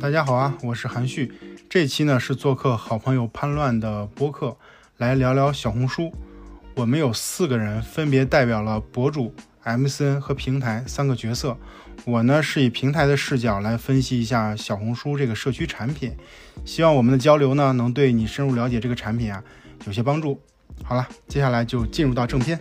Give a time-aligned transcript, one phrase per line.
[0.00, 1.32] 大家好啊，我是韩旭。
[1.68, 4.56] 这期呢是做客好朋友潘乱的播客，
[4.98, 6.12] 来聊聊小红书。
[6.74, 9.34] 我们有四个人，分别代表了博主、
[9.64, 11.56] MCN 和平台三个角色。
[12.04, 16.14] 我呢是以平台的视角来分析一下小红书这个社区产品，
[16.64, 19.42] 希望我们的交流呢能对你深入了解这个产品啊
[19.86, 20.40] 有些帮助。
[20.84, 22.60] 好了，接下来就进入到正片。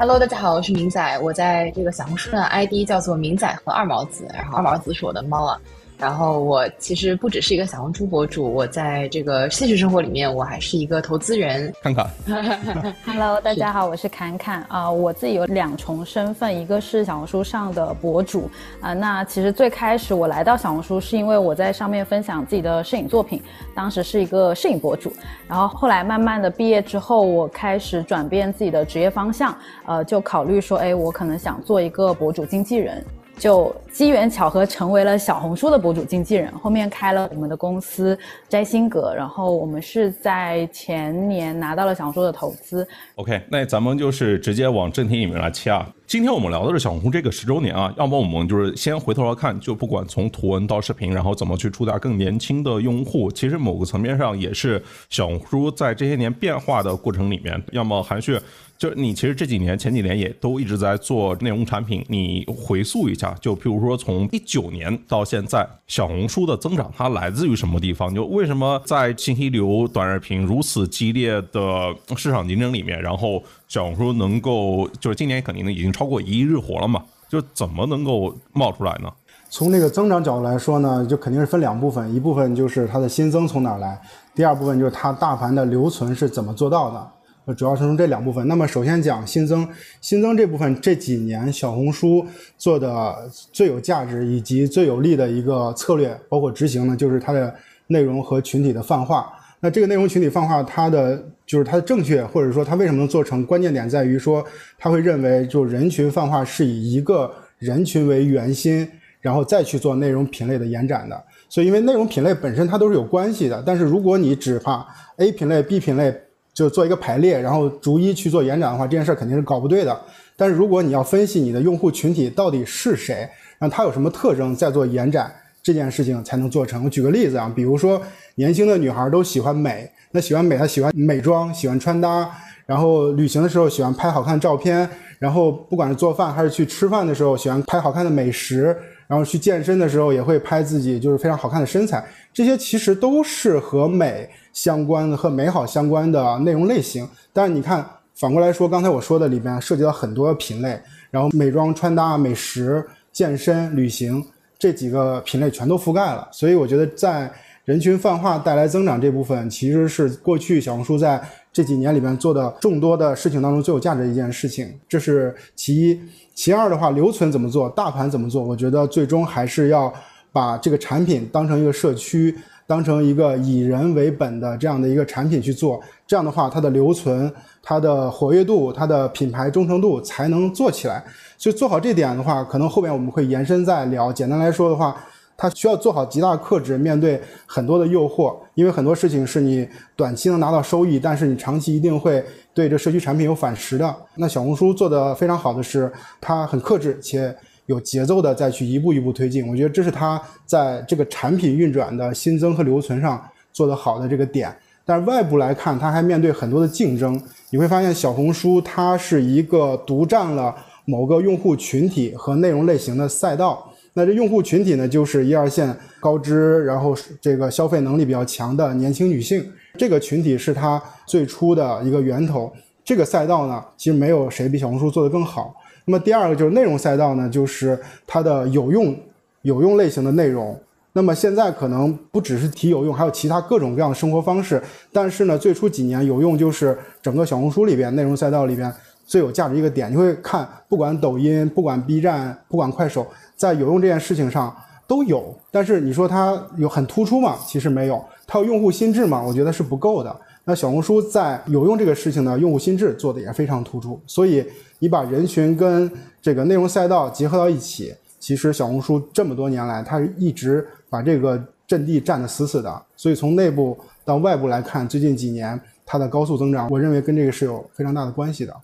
[0.00, 5.60] Hello，大家好，我是明仔，我在这个小红书的 ID 叫做明仔和二毛子，然后二毛子是我的猫啊。
[5.98, 11.74] 然后我其实不只是一个小红书博主，我在这个现实生活里面，我还是一个投资人。
[11.82, 12.08] 看看，
[13.04, 14.88] Hello，大家好，我是侃侃啊。
[14.88, 18.48] 我自己有两重身份，一个是小红书上的博主
[18.80, 18.94] 啊。
[18.94, 23.42] 那其实最开始我来到小红书，是因为我在上面分享自己的摄影作品，
[23.74, 25.12] 当时是一个摄影博主。
[25.48, 29.52] 然后后来慢慢的毕业之后，我开始转变自己的职业方向，
[29.84, 33.04] 呃，就考虑说，哎，我可能想做一个博主经纪人。
[33.38, 42.86] 就机缘巧合成为了小红书的博主经纪人，后面开了我们的公司摘星阁，然后我们是在前年拿到了小红书的投资。
[43.14, 45.88] OK，那咱们就是直接往正题里面来切啊。
[46.06, 58.38] 今天我们聊的是小红书这个十周年啊，要么我们就是先回头来看，就不管从图文到视频，然后怎么去触达更年轻的用户，其实某个层面上也是小红书在这些年变化的过程里面，要么韩旭。
[58.78, 68.14] 就你其实这几年前几年也都一直在做内容产品，你回溯一下，就譬如说从一九年到现在，小红书的增长它来自于什么地方？
[68.14, 77.02] 就为什么在信息流、短视频如此激烈的市场竞争里面，然后小红书能够就是今年肯定已经超过一亿日活了嘛？
[77.28, 79.12] 就怎么能够冒出来呢？
[79.50, 84.00] 从这个增长角度来说呢，就肯定是分两部分，一部分就是它的新增从哪儿来，
[84.36, 87.10] 第二部分就是它大盘的留存是怎么做到的。
[87.54, 88.46] 主要是从这两部分。
[88.48, 89.66] 那么首先讲新增，
[90.00, 92.24] 新增这部分这几年小红书
[92.56, 97.54] 做的最有价值以及最有利的一个策略，包括执行呢，就是它的
[97.88, 99.32] 内容和群体的泛化。
[99.60, 103.44] 那这个内容群体泛化，它的就是它的正确，或者说它为什么能做成？
[103.44, 104.44] 关键点在于说，
[104.78, 108.88] 他会认为就人群泛化是以一个人群为圆心，
[109.20, 111.20] 然后再去做内容品类的延展的。
[111.48, 116.14] 所以，因为内容品类本身它都是有关系的，但是如果你只把 A 品类、B 品类，
[116.58, 119.96] 就做一个排列，然后逐一去做延展的话，这件事肯定是搞不对的。
[120.36, 123.28] 但是如果你要分析你的用户群体到底是谁，
[123.60, 125.32] 让他有什么特征，再做延展，
[125.62, 126.84] 这件事情才能做成。
[126.84, 128.02] 我举个例子啊，比如说
[128.34, 132.28] 年轻的女孩都喜欢美，那喜欢美，她喜欢美妆，喜欢穿搭，
[132.66, 134.90] 然后旅行的时候喜欢拍好看的照片，
[135.20, 138.76] 然后不管是做饭还是去吃饭的时候，喜欢拍好看的美食，
[139.06, 144.28] 然后去健身的时候也会拍自己就是非常好看的身材，这些其实都是和美。
[144.58, 150.80] 相关的和美好相关的内容类型，但是你看反过来说，刚才我说的里边涉及到很多品类，
[151.12, 154.20] 然后美妆、穿搭、美食、健身、旅行
[154.58, 156.26] 这几个品类全都覆盖了。
[156.32, 157.30] 所以我觉得在
[157.66, 164.76] 人群泛化带来增长这部分，其实是过去小红书在这几年里面做的众多的事情当中最有价值的一件事情。
[164.88, 166.00] 这是其一，
[166.34, 168.42] 其二的话，留存怎么做，大盘怎么做？
[168.42, 169.94] 我觉得最终还是要
[170.32, 172.36] 把这个产品当成一个社区。
[172.68, 181.02] 当成一个以人为本的这样的一个产品去做，这样的话，它的留存、它的活跃度、它的品牌忠诚度才能做起来。
[181.38, 184.12] 所以做好这点的话，可能后面我们会延伸再聊。
[184.12, 184.94] 简单来说的话，
[185.34, 193.96] 它需要做好极大克制，面对很多的诱惑，因为很多事情是你短期能拿到收益，但是你长期一定会对这社区产品有反噬的。
[194.16, 195.90] 那小红书做的非常好的是，
[196.20, 197.34] 它很克制且。
[197.68, 204.54] 有节奏的再去一步一步推进，我觉得这是它在这个产品运转的新增和留存上做得好的这个点。
[204.86, 207.20] 但是外部来看，它还面对很多的竞争。
[207.50, 210.54] 你会发现小红书它是一个独占了
[210.86, 213.70] 某个用户群体和内容类型的赛道。
[213.92, 219.44] 那这用户群体呢，就是一二线高知，然后这个消费能力比较强的年轻女性。
[219.76, 222.50] 这个群体是它最初的一个源头。
[222.82, 225.54] 这个赛道呢，其实没有谁比小红书做得更好。
[225.88, 228.94] 那么第二个就是内容赛道呢，就是它的有用、
[229.40, 230.54] 有用类型的内容。
[230.92, 234.62] 那么现在可能不只是提有用，还有其他各种各样的生活方式。
[234.92, 238.70] 但是呢，最初几年有用就是整个小红书里边内容赛道里边
[239.06, 239.90] 最有价值一个点。
[239.90, 244.54] 你会看，不管抖音、不管 B 站、不管快手，在有用这件事情上
[244.86, 245.34] 都有。
[245.50, 247.36] 但是你说它有很突出吗？
[247.46, 248.04] 其实没有。
[248.26, 249.22] 它有用户心智吗？
[249.26, 250.14] 我觉得是不够的。
[250.48, 254.00] 那小红书在有用这个事情呢，用户心智做的也非常突出。
[254.06, 254.42] 所以
[254.78, 255.92] 你把人群跟
[256.22, 262.82] 这个内容赛道结合到一起，其实小红书这么多年来，它一直把这个阵地占得死死的。
[262.96, 268.56] 所以从内部到外部来看，最近几年它的高速增长，我认为跟这个是有非常大的关系的。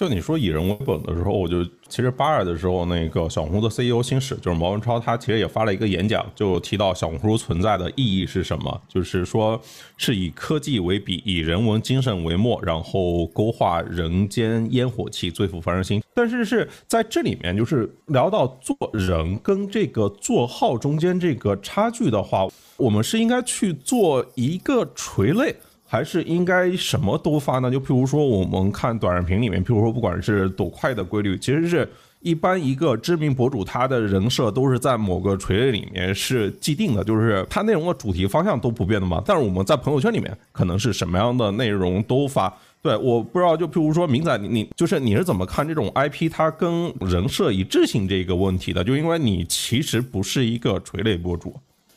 [0.00, 9.60] 就你说以人为本的时候，我就其实八二的时候，那个小红书的 CEO 新史就是毛文超，他其实也发了一个演讲，就提到小红书存在的意义是什么，就是说
[9.98, 16.02] 是以科技为笔，以人文精神为墨，然后勾画人间烟火气，最抚凡人心。
[16.14, 22.48] 但是是在这里面，就是聊到做人跟这个做号中间这个差距的话，
[22.78, 25.54] 我们是应该去做一个垂类。
[25.90, 27.68] 还是应该什么都发呢？
[27.68, 31.90] 就譬如说，我们看短视频里面，譬如说，不管是抖快的规律，其实是
[32.20, 39.20] 一般一个知名博主，他的人设都是在某个垂类里面是既定的，就是他内容的主题方向都不变的嘛。
[39.26, 42.56] 但是我们在朋友圈里面，可能是什么样的内容都发。
[42.80, 48.84] 对，我不知道，就譬如说明仔，你你就是你是怎么看这种 IP 它跟人设一致性这个问题的？
[48.84, 51.52] 就因为你其实不是一个垂类博主。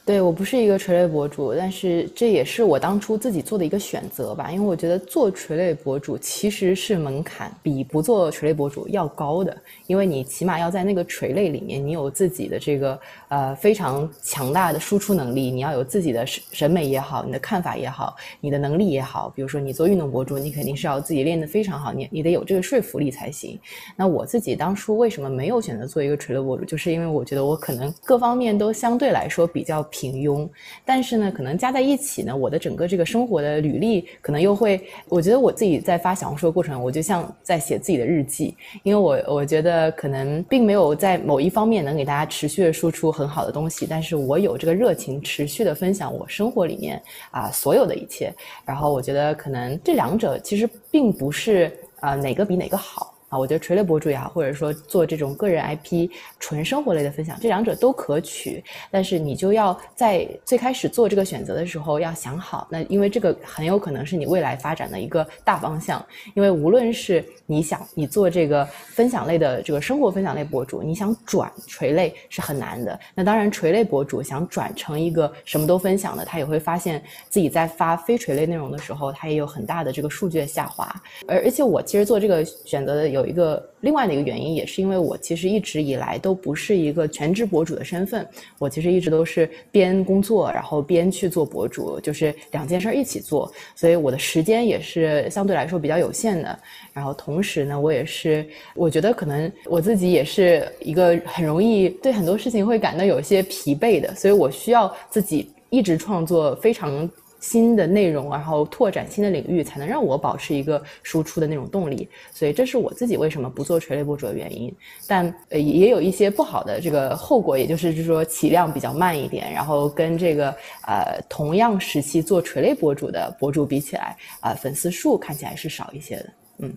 [0.05, 4.51] 对我不是一个垂类博主，但是这也是我当初自己做的一个选择吧。
[4.51, 9.55] 因为我觉得做垂类博主其实是门槛比不做垂类博主要高的，
[9.88, 19.31] 因为你起码要在那个垂类里面，你有自己的这个呃非常强大的输出能力，你要有自己的审审美也好，你的看法也好，你的能力也好。
[19.33, 23.57] 比如说你做运动博主，你肯定是要自己练得非常好，你你得有这个说服力才行。
[23.95, 29.81] 那我自己当初为什么没有选择做一个垂类博主，就是因为我觉得我可能各方面都相对来说比较。
[29.93, 30.49] 平庸，
[30.83, 46.99] 但是呢，可能加在一起呢，我的整个这个生活的履历可能又会，我觉得我自己在发小红书的过程，我就像在写自己的日记，因为我我觉得可能并没有在某一方面能给大家持续的输出很好的东西，但是我有这个热情持续的分享我生活里面
[47.29, 48.33] 啊所有的一切，
[48.65, 53.12] 然后我觉得可能这两者其实并不是啊哪个比哪个好。
[53.33, 56.07] 啊，我觉得垂类博主也好，或者说做这种个人 IP
[56.39, 58.63] 纯生活类的分享，这两者都可取。
[58.91, 66.06] 但是你就要在最开始做这个选择的时候要想好，那因为这个很有可能是你未来发展的一个大方向。
[66.35, 73.00] 因为无论是你想你做这个分享类的这个生活分享类博主，你想转垂类是很难的。
[73.15, 80.94] 那当然，垂类博主想转成一个什么都分享的，他也会发现自己在发非垂类内容的时候，他也有很大的这个数据的下滑。
[81.27, 83.22] 而而且我其实做这个选择的有。
[83.23, 88.27] 有一个另外的一个原因，也是因为我其实一直以来都不是一个全职博主的身份，
[88.59, 96.59] 我其实一直都是边工作，然后边去做博主，就是两件事一起做，所以我的时间也是相对来说比较有限的。
[96.91, 107.09] 然后同时呢，我也是，我觉得可能我自己也是一个很容易对很多事情会感到有些疲惫的，所以我需要自己一直创作非常。
[107.43, 112.07] 新的内容，然后拓展新的领域，才能让我保持一个输出的那种动力。
[112.31, 114.73] 所以这是我自己为什么不做垂类博主的原因。
[115.09, 120.51] 但呃，也有一些不好的这个后果，也就是说起量比较慢一点，然后跟这个
[120.87, 126.33] 呃同样时期做垂类博主的博主比起来，啊粉丝数看起来是少一些的。
[126.59, 126.73] 嗯，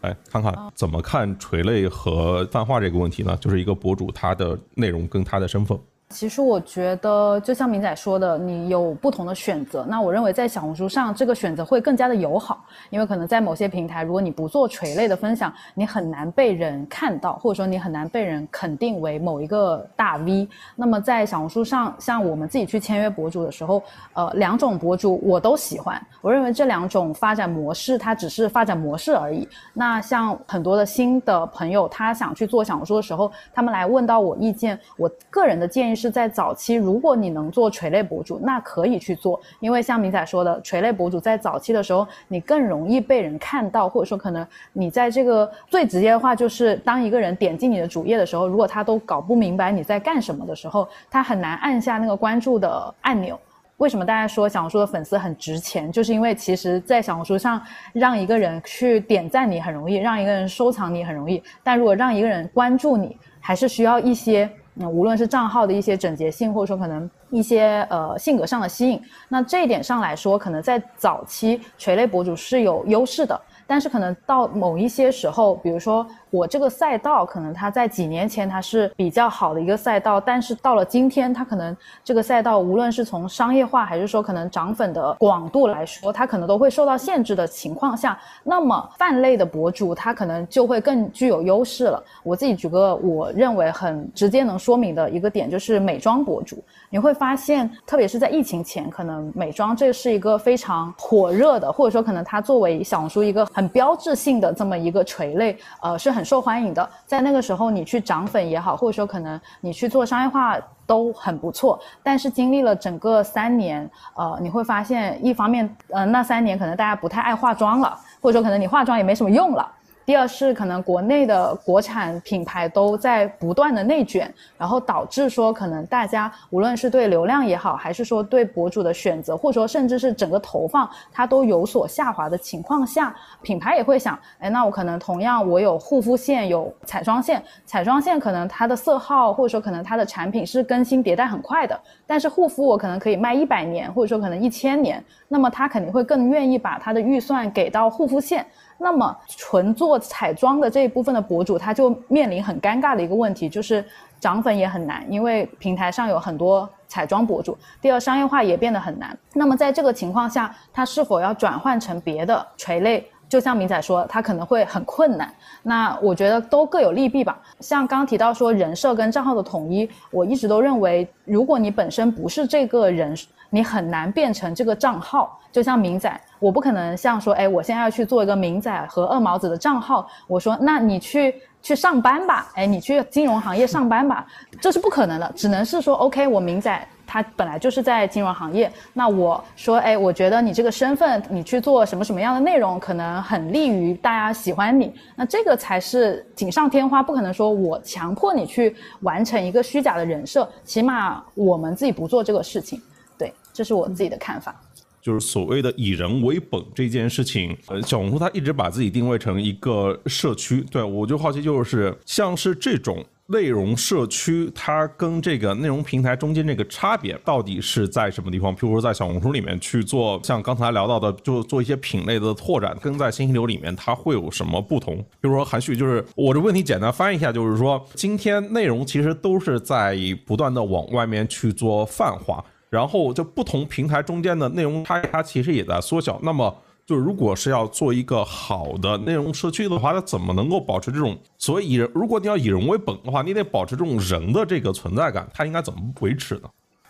[0.00, 3.36] 哎，看看怎么看垂类和泛化这个问题呢？
[3.42, 5.78] 就是一个博主他的内容跟他的身份。
[6.10, 9.84] 其实我觉得，就像明仔说的，你有不同的选择。
[9.88, 20.48] 那我认为在小红书上，这个选择会更加的友好，因为可能在某些平台，如果你不做垂类的分享，你很难被人看到，或者说你很难被人肯定为某一个大 V。
[20.76, 23.82] 那么在小红书上，像我们自己去签约博主的时候，
[24.12, 26.00] 呃，两种博主我都喜欢。
[26.20, 29.46] 我认为这两种发展模式，它只是发展模式而已。
[29.74, 35.95] 那像很多的新的朋友，他想去做小红书的时候，他们来问到我意见，我个人的建议。
[35.96, 53.40] 是在早期，如果你能做垂类博主，那可以去做，因为像明仔说的，垂类博主在早期的时候，你更容易被人看到，或者说可能你在这个最直接的话，就是当一个人点进你的主页的时候，如果他都搞不明白你在干什么的时候，他很难按下那个关注的按钮。
[53.78, 55.92] 为什么大家说小红书的粉丝很值钱？
[55.92, 57.60] 就是因为其实，在小红书上，
[57.92, 64.50] 让一个人去点赞你很容易，让一个人收藏你很容易，但如果让一个人关注你，还是需要一些。
[64.78, 73.40] 那无论是账号的一些整洁性，或者说可能一些呃性格上的吸引，那这一点上来说，可能在早期垂类博主是有优势的。
[73.66, 92.02] 但是可能到某一些时候，比如说我这个赛道，可能它在几年前它是比较好的一个赛道，但是到了今天，它可能这个赛道无论是从商业化，还是说可能涨粉的广度来说，它可能都会受到限制的情况下，那么泛类的博主它可能就会更具有优势了。
[92.22, 103.46] 我自己举个我认为很直接能说明的一个点，就是美妆博主，你会发现，特别是在疫情前，可能美妆这是一个非常火热的，或者说可能它作为小红书一个。
[103.52, 106.88] 很标志性的这么一个垂类，呃，是很受欢迎的。
[107.04, 110.56] 在那个时候，你去涨粉也好，或者说可能你去做商业化
[110.86, 111.78] 都很不错。
[112.02, 119.70] 但是经历了整个三年，呃，你会发现，一方面，呃，那三年可能大家不太爱化妆了，或者说可能你化妆也没什么用了。
[120.06, 148.46] 第二是可能国内的国产品牌都在不断的内卷，然后导致说可能大家无论是对流量也好，还是说对博主的选择，或者说甚至是整个投放，它都有所下滑的情况下，品牌也会想，哎，那我可能同样我有护肤线，有彩妆线，彩妆线可能它的色号或者说可能它的产品是更新迭代很快的，但是护肤我可能可以卖一百年，或者说可能一千年，那么他肯定会更愿意把他的预算给到护肤线。
[148.78, 153.84] 那么纯做彩妆的这一部分的博主，他就面临很尴尬的一个问题，就是
[154.20, 157.56] 涨粉也很难，因为平台上有很多彩妆博主。
[157.80, 159.16] 第二，商业化也变得很难。
[159.32, 163.08] 那么在这个情况下，他是否要转换成别的垂类？
[163.28, 165.32] 就像明仔说，他可能会很困难。
[165.62, 167.38] 那我觉得都各有利弊吧。
[167.60, 173.16] 像刚提到说人设跟账号的统一，我一直都认为，如果你本身不是这个人，
[173.50, 175.38] 你很难变成这个账号。
[175.50, 176.20] 就像明仔。
[176.38, 184.26] 我不可能像说，哎，我现在要去做一个明仔和二毛子的账号，我说，那你去去上班吧，哎，你去金融行业上班吧，
[184.60, 202.82] 这是不可能的，只能是说，OK，我明仔他本来就是在金融行业，那我说，哎，我觉得你这个身份，你去做什么什么样的内容，可能很利于大家喜欢你，那这个才是锦上添花，不可能说我强迫你去完成一个虚假的人设，起码我们自己不做这个事情，
[203.16, 204.54] 对，这是我自己的看法。
[205.00, 210.60] 就是所谓的以人为本这件事情，呃，小红书它一直把自己定位成一个社区。
[210.62, 218.54] 对我就好奇，就是像是这种内容社区，它跟这个内容平台中间这个差别到底是在什么地方？
[218.54, 224.96] 譬如说在小红书里面去做，像刚才聊到的，就做一些品类的拓展，跟在信息流里面它会有什么不同？
[225.20, 232.44] 比如说韩旭，就是我的问题简单翻译一下，就是说今天内容其实都是在不断的往外面去做泛化。
[232.68, 236.18] 然后，就不同平台中间的内容差异，它其实也在缩小。
[236.24, 236.54] 那么，
[236.86, 241.90] 就如果是要做一个好的内容社区的话，它怎么能够保持这种所谓以人？
[241.92, 246.42] 如果你要以人为本的话，你得保持这种人的这个存在感，它应该怎么维持呢？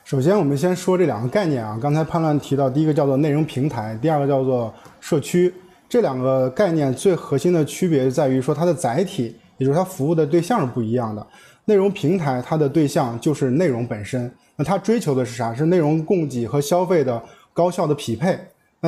[0.05, 1.79] 首先，我们先说这两个概念啊。
[1.81, 5.53] 刚才判乱提到，第一个叫做内容平台，第二个叫做社区。
[5.89, 11.27] 这两个概念最核心的区别在于说，它的载体，也就是它服务的对象是不一样的。
[11.65, 14.31] 内容平台它的对象就是内容本身。
[14.57, 15.55] 那它追求的是啥？
[15.55, 17.23] 是内容供给和消费的
[17.55, 18.39] 高效的匹配。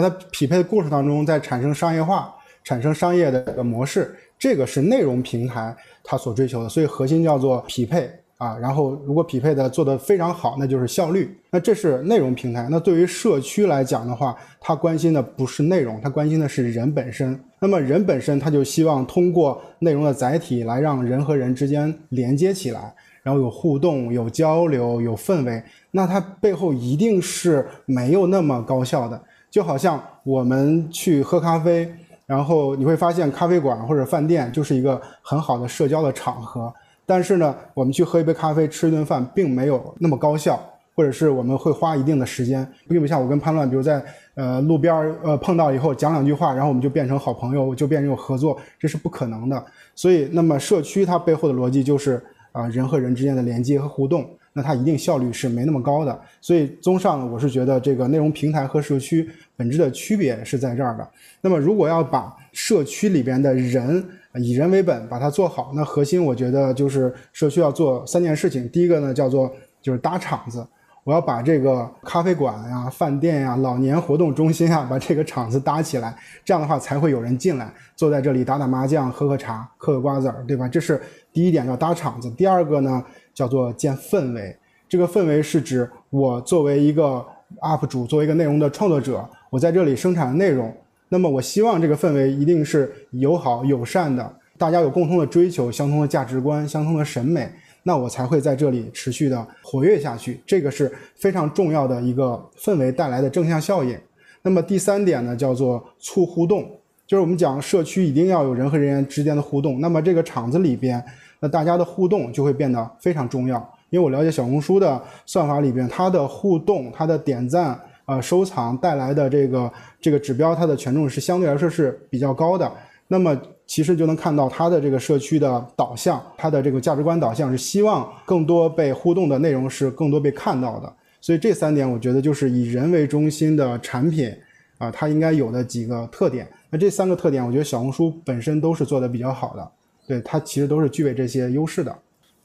[0.00, 6.69] 那它匹配的过程当中，在产生商业化，产生商业的个模式，这个是内容平台它所追求的。
[6.69, 8.57] 所以核心叫做匹配啊。
[8.59, 11.37] 然后如果匹配的做得非常好，那就是效率。
[11.50, 12.69] 那这是内容平台。
[12.71, 17.38] 那对于社区来讲的话，它关心的不是内容，它关心的是人本身。
[17.59, 22.95] 那么人本身，他就希望通过内容的载体来让人和人之间连接起来。
[23.21, 29.21] 然后有互动、有交流、有氛围，那它背后一定是没有那么高效的。
[29.59, 31.93] 就好像我们去喝咖啡，
[32.27, 36.73] 然后你会发现咖啡馆或者饭店就是一个很好的社交的场合，
[37.05, 40.62] 但是呢，我们去喝一杯咖啡、吃一顿饭，并没有那么高效，
[40.95, 44.00] 或者是我们会花一定的时间，并不像我跟潘乱，比如在
[44.37, 49.65] 呃路边呃碰到以后讲两句话，然后我们就变成好朋友，就变成有合作，这是不可能的。
[49.97, 52.23] 所以，那么社区它背后的逻辑就是。
[52.53, 56.19] 啊，人和人之间的连接和互动，那它一定效率是没那么高的。
[56.41, 61.11] 所以，综上呢，我是觉得这个内容平台和社区本质的区别是在这儿的。
[61.41, 68.69] 那么，如果要把社区里边的人以人为本，把它做好，那核心我觉得就是社区要做三件事情。
[68.69, 70.65] 第一个呢，叫做就是搭场子。
[71.03, 80.69] 我要把这个咖啡馆呀、饭店呀、老年活动中心啊，把这个场子搭起来，这样的话才会有人进来，坐在这里打打麻将、喝喝茶、嗑个瓜子儿，对吧？
[80.69, 81.00] 这是
[81.33, 82.31] 第一点，要搭场子。
[82.33, 84.55] 第二个呢，叫做建氛围。
[84.87, 87.25] 这个氛围是指我作为一个
[87.62, 90.75] UP 主，作为一个内容的创作者，我在这里生产的内容，
[91.09, 97.49] 那么我希望这个氛围一定是友好、友善的，大家有共同的追求、相同的价值观、相同的审美。
[97.85, 103.99] 那我才会在这里持续的活跃下去，这个是非常重要的一个氛围带来的正向效应。
[104.43, 106.71] 那么第三点呢，叫做促互动，
[107.07, 109.81] 就是我们讲社区一定要有人和人员之间的互动。
[109.81, 111.02] 那么这个场子里边，
[111.40, 113.57] 那大家的互动就会变得非常重要。
[113.88, 122.71] 因为我了解小红书的算法里边，它的互动、它的点赞、呃收藏带来的这个这个指标，它的权重是相对来说是比较高的。
[123.07, 130.93] 那么其实就能看到它的这个社区的导向，它的这个价值观导向是希望更多被互动的内容是更多被看到的。
[131.21, 134.31] 所以这三点我觉得就是以人为中心的产品
[134.79, 136.47] 啊，它应该有的几个特点。
[136.71, 139.71] 那这三个特点，我觉得小红书本身都是做的比较好的，
[140.07, 141.95] 对它其实都是具备这些优势的。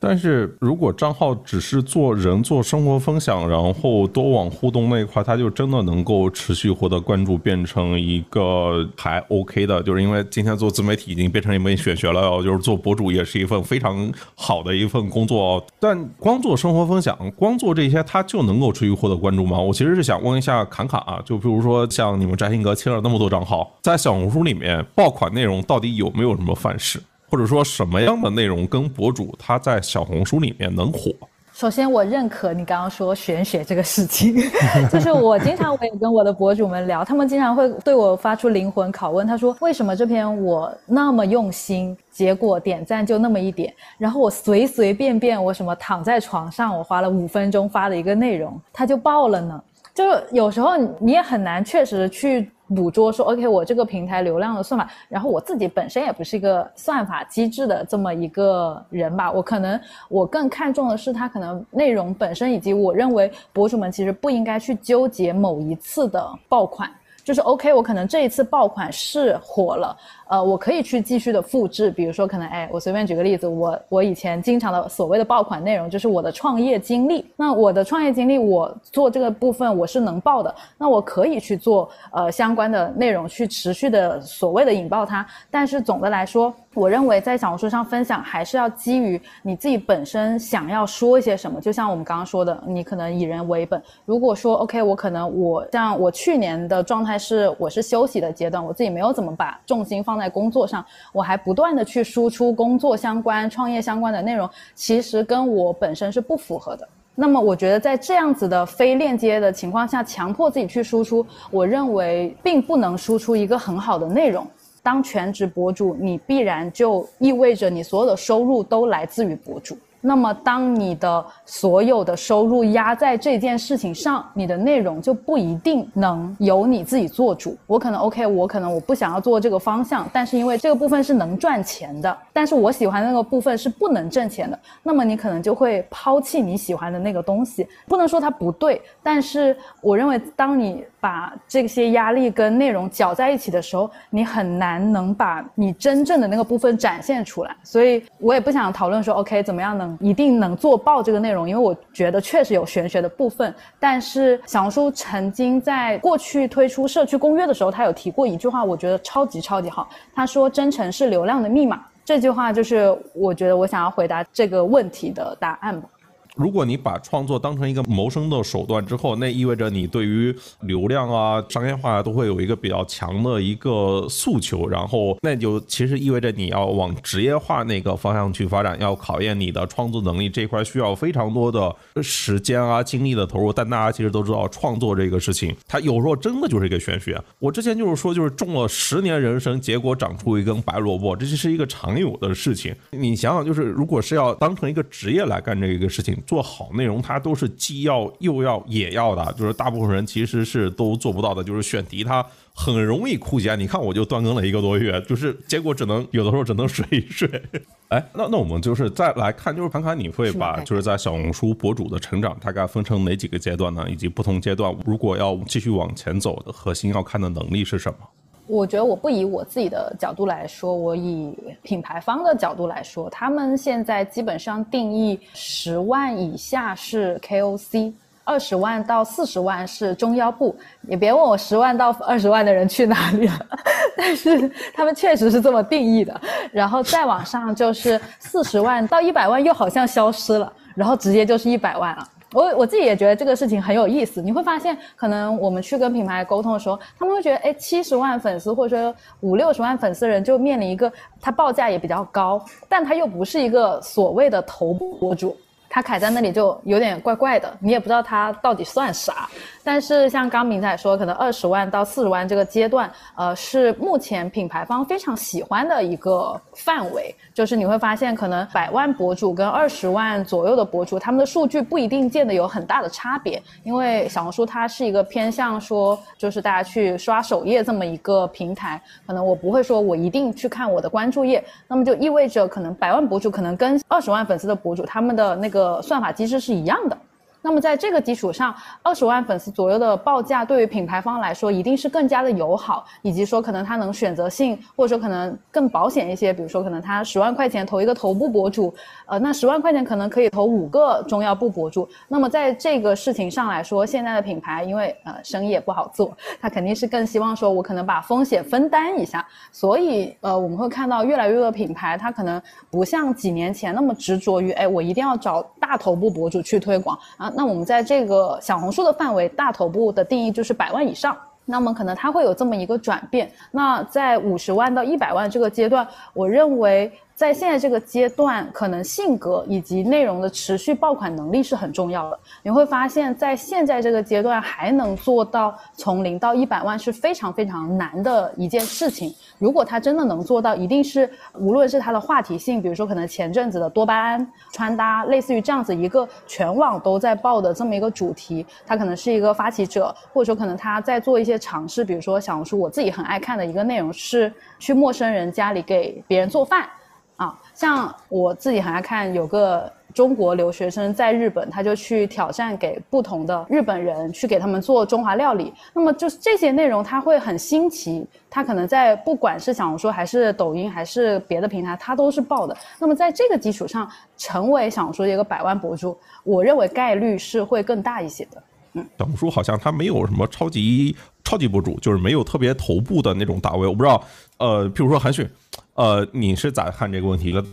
[0.06, 9.82] 但是如果账号只是做人做生活分享，然后多网互动那一块，它就真的能够持续获得关注，变成一个还 OK 的。
[9.82, 15.64] 就是因为今天做自媒体已经变成一门玄学了，就是做博主也是一份非常好的一份工作哦。
[15.80, 19.58] 但光做生活分享，光做这些，它就能够持续获得关注吗？
[19.58, 27.00] 我其实是想问一下侃侃啊，就比如说像你们摘星阁签了那么多账号，在小红书里面爆款内容到底有没有什么范式？
[27.34, 31.12] 或者说什么样的内容跟博主他在小红书里面能火？
[31.52, 34.36] 首先，我认可你刚刚说玄学这个事情，
[34.94, 49.60] 就是我经常我也跟我的博主们聊，他们经常会对我发出灵魂拷问，他说为什么这篇我那么用心，结果点赞就那么一点，然后我随随便便我什么躺在床上，我花了五分钟发的一个内容，它就爆了呢？
[49.96, 52.48] 就是有时候你也很难确实去。
[52.70, 59.80] 捕捉说，OK，我这个平台流量的算法，然后我自己本身也不是一个算法机制的这么一个人吧，我可能
[60.10, 66.90] 我更看重的是它可能内容本身，以及我认为博主们其实不应该去纠结某一次的爆款，
[67.24, 69.96] 就是 OK，我可能这一次爆款是火了。
[70.28, 77.26] 呃，我可以去继续的复制，比如说可能，哎，我随便举个例子，我我以前经常的所谓的爆款内容就是我的创业经历。
[77.36, 85.24] 那我的创业经历，我做这个部分我是能爆的，那我可以去做呃相关的内容去持续的所谓的引爆它。
[85.52, 91.62] 但是总的来说，我认为在小红书上分享还是要基于你自己本身想要说一些什么。
[91.62, 93.80] 就像我们刚刚说的，你可能以人为本。
[94.06, 100.23] 如果说 OK，我可能我像我去年的状态是我是休息的阶段，我自己没有怎么把重心放在。
[100.24, 106.88] 在工作上，我还不断的去输出工作相关、创业相关的内容，其实跟我本身是不符合的。
[107.14, 114.48] 那么，我觉得在这样子的非链接的情况下，强迫自己去输出，我认为并不能输出一个很好的内容。
[114.82, 119.78] 当全职博主，你必然就意味着你所有的收入都来自于博主。
[120.06, 127.58] 那么，当你的所有的收入压在这件事情上，你的内容就不一定能由你自己做主。
[127.66, 137.66] 我可能 OK，我可能我不想要做这个方向，但是因为这个部分是能赚钱的，但是我喜欢的那个部分是不能挣钱的，那么你可能就会抛弃你喜欢的那个东西。
[137.88, 147.56] 不能说它不对，但是我认为，当你把这些压力跟内容搅在一起的时候，你很难能把你真正的那个部分展现出来。
[147.64, 149.93] 所以我也不想讨论说 OK 怎么样能。
[150.00, 153.54] 一定能做爆这个内容，因为我觉得确实有玄学的部分。
[153.80, 159.88] 但是小红书曾经在过去推出社区公约的时候，他有提过一句话，我觉得超级超级好。
[160.14, 165.88] 他说：“真诚是流量的密码。”这句话就是我觉得我想要回答这个问题的答案吧。
[166.36, 183.54] 如果你把创作当成一个谋生的手段之后，那意味着你对于流量啊、商业化都会有一个比较强的一个诉求，然后那就其实意味着你要往职业化那个方向去发展，要考验你的创作能力这块需要非常多的时间啊、精力的投入。
[183.54, 187.22] 但大家其实都知道，创作这个事情，它有时候真的就是一个玄学。
[187.38, 192.76] 我之前就是说，就是种了十年人参，结果长出一根白萝卜，这就是一个常有的事情。
[192.90, 196.18] 你想想，就是如果是要当成一个职业来干这一个事情。
[196.26, 201.44] 做好内容，它都是既要又要也要的，就是大部分人其实是都做不到的。
[201.44, 203.56] 就是选题，它很容易枯竭。
[203.56, 207.30] 你看，我就断更了一个多月，就是结果只能有的时候只能睡一睡。
[207.90, 213.86] 哎，那那我们就是再来看，就是侃侃，你会把就是在小红书博主的成长大概分成哪几个阶段呢？
[213.90, 217.98] 以及不同阶段，如果要继续往前走的核心要看的能力是什么？
[218.46, 227.94] 我觉得我不以我自己的角度来说，我以品牌方的角度来说，他们现在基本上定义十万以下是 KOC，
[228.26, 230.56] 二十万到四十万是中腰部。
[230.90, 233.40] 也别问我十万到二十万的人去哪里了，
[233.96, 236.20] 但是他们确实是这么定义的。
[236.52, 242.08] 然后再往上就是四十万到一百万又好像消失了，然后直接就是一百万了。
[242.34, 244.22] 我我自己也觉得这个事情很有意思。
[244.22, 250.92] 你会发现，可能我们去跟品牌沟通的时候，他们会觉得，哎，七十万粉丝或者说五六十万粉丝人就面临一个，
[251.22, 255.38] 他报价也比较高，但他又不是一个所谓的头部博主，
[255.70, 259.30] 他卡在那里就有点怪怪的，你也不知道他到底算啥。
[259.64, 267.16] 但是像刚明仔说，可能二十万到四十万这个阶段，呃，是目前品牌方非常喜欢的一个范围。
[267.34, 273.42] 就是你会发现，可能百万博主跟二十万左右的博主，他们的数据不一定见得有很大的差别。
[273.64, 286.98] 因为小红书它是一个偏向说，就是大家去刷首页这么一个平台，可能我不会说我一定去看我的关注页，那么就意味着可能百万博主可能跟二十万粉丝的博主，他们的那个算法机制是一样的。
[287.44, 298.74] 那么在这个基础上，二十万粉丝左右的报价对于品牌方来说一定是更加的友好，以及说可能他能选择性或者说可能更保险一些，比如说可能他十万块钱投一个头部博主，
[299.06, 301.88] 呃，那十万块钱可能可以投五个中药部博主。
[302.08, 317.33] 那么在这个事情上来说，现在的品牌因为呃生意也不好做，他肯定是更希望说我可能把风险分担一下，所以呃我们会看到越来越多的品牌，他可能不像几年前那么执着于哎我一定要找大头部博主去推广啊。
[317.36, 321.18] 那我们在这个小红书的范围，大头部的定义就是百万以上。
[321.46, 323.30] 那么可能它会有这么一个转变。
[323.52, 326.92] 那在五十万到一百万这个阶段，我认为。
[327.16, 332.20] 在现在这个阶段，可能性格以及内容的持续爆款能力是很重要的。
[332.42, 339.14] 你会发现在现在这个阶段还能做到从零到一百万是非常非常难的一件事情。
[339.38, 356.68] 如果他真的能做到，一定是无论是他的话题性，比如说可能前阵子的多巴胺穿搭，类似于这样子一个全网都在报的这么一个主题，他可能是一个发起者，或者说可能他在做一些尝试，比如说小红书我自己很爱看的一个内容是去陌生人家里给别人做饭。
[357.16, 365.54] 啊，像我自己很爱看，有个中国留学生在日本，他就去挑战给不同的日本人去给他们做中华料理。
[365.74, 372.58] 那么就是这些内容，他会很新奇，他可能在不管是小红书还是抖音还是别的平台，他都是爆的。
[372.80, 378.44] 那么在这个基础上，成为小红书一个百万博主，我认为概率是会更大一些的。
[378.74, 383.68] 嗯，小红书好像它没有什么超级超级博主，就是没有特别头部的那种大 V。
[383.68, 384.04] 我不知道，
[384.40, 385.30] 呃，譬如说韩旭。
[385.76, 387.44] 呃，你是咋看这个问题的？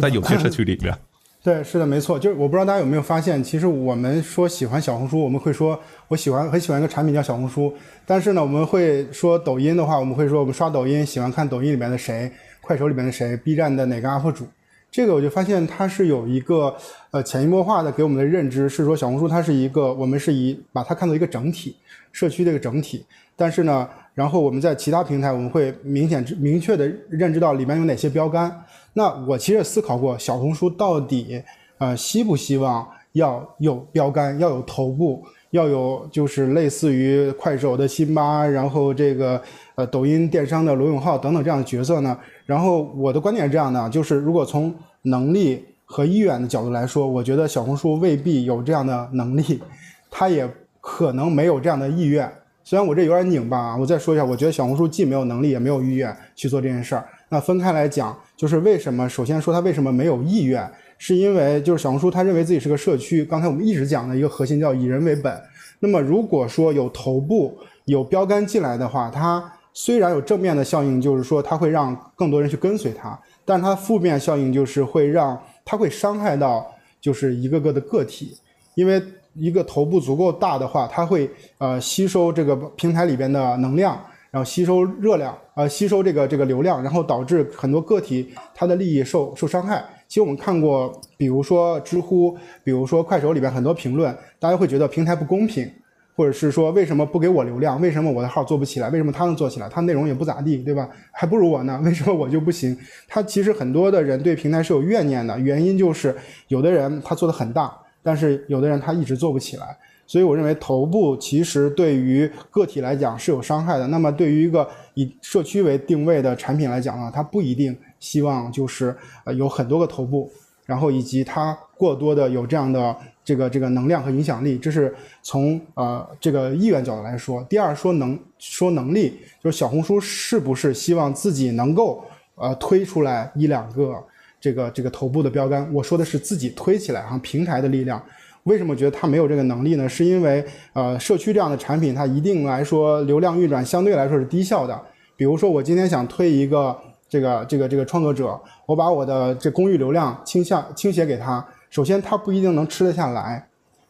[0.00, 0.94] 在有些社区里面，
[1.42, 2.18] 对，是的，没错。
[2.18, 5.78] 就是我不知道大家有没有发现，其实我们说喜欢小红书，我们会说
[6.08, 7.74] 我喜欢很喜欢一个产品叫小红书。
[8.06, 14.46] 但是呢，我们会说抖音的话，我们会说我们刷抖音喜欢看抖音里面的谁，快手里面的谁，B 站的哪个 UP 主。
[14.90, 16.74] 这个我就发现它是有一个
[17.10, 21.76] 呃潜移默化的给我们的认知，是说小红书它是一个我们是以把它看作一个整体，
[22.12, 23.04] 社区的一个整体。
[23.36, 23.88] 但是呢。
[24.18, 28.52] 然后我们在其他平台，我们会明显、明确的认知到里面有哪些标杆。
[28.92, 31.40] 那我其实思考过，小红书到底
[31.78, 39.40] 呃希不希望要有标杆，要有头部，要有就是类似于快手的辛巴，然后这个
[39.76, 42.18] 呃抖音电商的罗永浩等等这样的角色呢？
[42.44, 49.62] 然后我的观点是这样的，就是如果从能力和意愿的角度来说，我觉得小红书未必有这样的能力，
[50.10, 50.44] 它也
[50.80, 52.28] 可能没有这样的意愿。
[52.68, 57.02] 虽然我这有点拧巴啊，我再说一下，我觉得小红书既没有能力，也没有意愿去做这件事儿。
[57.30, 59.08] 那分开来讲，就是为什么？
[59.08, 63.24] 首先说它为什么没有意愿，是因为就是小红书它认为自己是个社区。
[63.24, 65.34] 刚才我们一直讲的一个核心叫以人为本。
[65.78, 78.36] 那么如果说有头部有标杆进来的话，它虽然有正面的效应，就是说它会让更多人去跟随它，但是它负面效应就是会让它会伤害到就是一个个的个体，
[78.74, 79.02] 因为。
[79.38, 83.98] 一个头部足够大的话，它会呃吸收这个平台里边的能量，
[84.30, 89.84] 然后吸收热量，呃吸收这个这个流量，然后导致很多个体它的利益受受伤害。
[90.06, 95.70] 其实我们看过，比如说知乎，比如说快手里边很多评论，大家会觉得平台不公平，
[96.16, 97.78] 或者是说为什么不给我流量？
[97.78, 98.88] 为什么我的号做不起来？
[98.88, 99.68] 为什么他能做起来？
[99.68, 100.88] 他内容也不咋地，对吧？
[101.12, 101.78] 还不如我呢？
[101.84, 102.74] 为什么我就不行？
[103.06, 106.16] 他其实很多的人对平台是有怨念的，原因就是
[106.48, 107.70] 有的人他做的很大。
[108.02, 113.86] 但是有的人他一直做不起来，所以我认为头部其实对于个体来讲是有伤害的。
[113.88, 120.30] 那么对于一个以社区为定位的产品来讲呢，它不一定希望就是呃有很多个头部，
[120.64, 124.56] 然后以及它过多的有这样的这个这个能量和影响力。
[124.56, 127.44] 这是从呃这个意愿角度来说。
[127.44, 132.02] 第二说能说能力，就是小红书是不是希望自己能够
[132.36, 134.02] 呃推出来一两个。
[134.40, 138.02] 这个这个头部的标杆，我说的是自己推起来哈，平台的力量。
[138.44, 139.88] 为什么觉得它没有这个能力呢？
[139.88, 144.80] 是因为呃，社区这样的产品，它一定来说流量运转相对来说是低效的。
[145.16, 146.74] 比如说我今天想推一个
[147.08, 153.47] 这个这个这个创作者，我把我的这公域流量倾向倾斜给他，首先他不一定能吃得下来。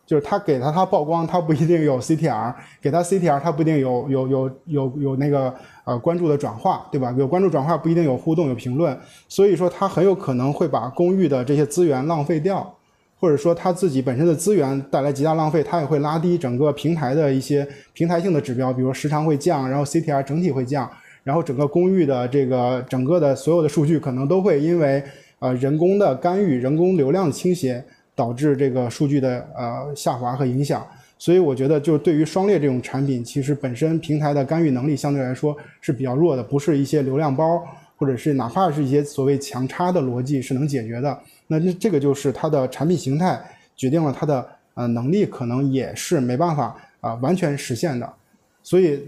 [0.08, 7.14] 就是他给他他曝光，他不一定有 CTR，给他 CTR，他不一定有有有有有那个呃关注的转化，对吧？
[7.18, 12.74] 有关注转化不一定有互动有评论，所以说他很有可能会把公域的这些资源浪费掉，
[13.20, 20.90] 或者说他自己本身的资源带来极大浪费，他也会拉低整个平台的一些平台性的指标，比如时长会降，然后 CTR 整体会降，
[21.22, 25.04] 然后整个公域的这个整个的所有的数据可能都会因为
[25.38, 27.84] 呃人工的干预、人工流量的倾斜。
[28.18, 30.84] 导致这个数据的呃下滑和影响，
[31.16, 37.64] 所以我觉得就对于双列这种产品，其实本身平台的干预能力相对来说是比较弱的，不是一些流量包
[37.96, 41.16] 或者是哪怕是一些所谓强差的逻辑是能解决的。
[41.46, 43.40] 那这这个就是它的产品形态
[43.76, 48.12] 决定了它的呃能力可能也是没办法啊、完全实现的。
[48.64, 49.06] 所以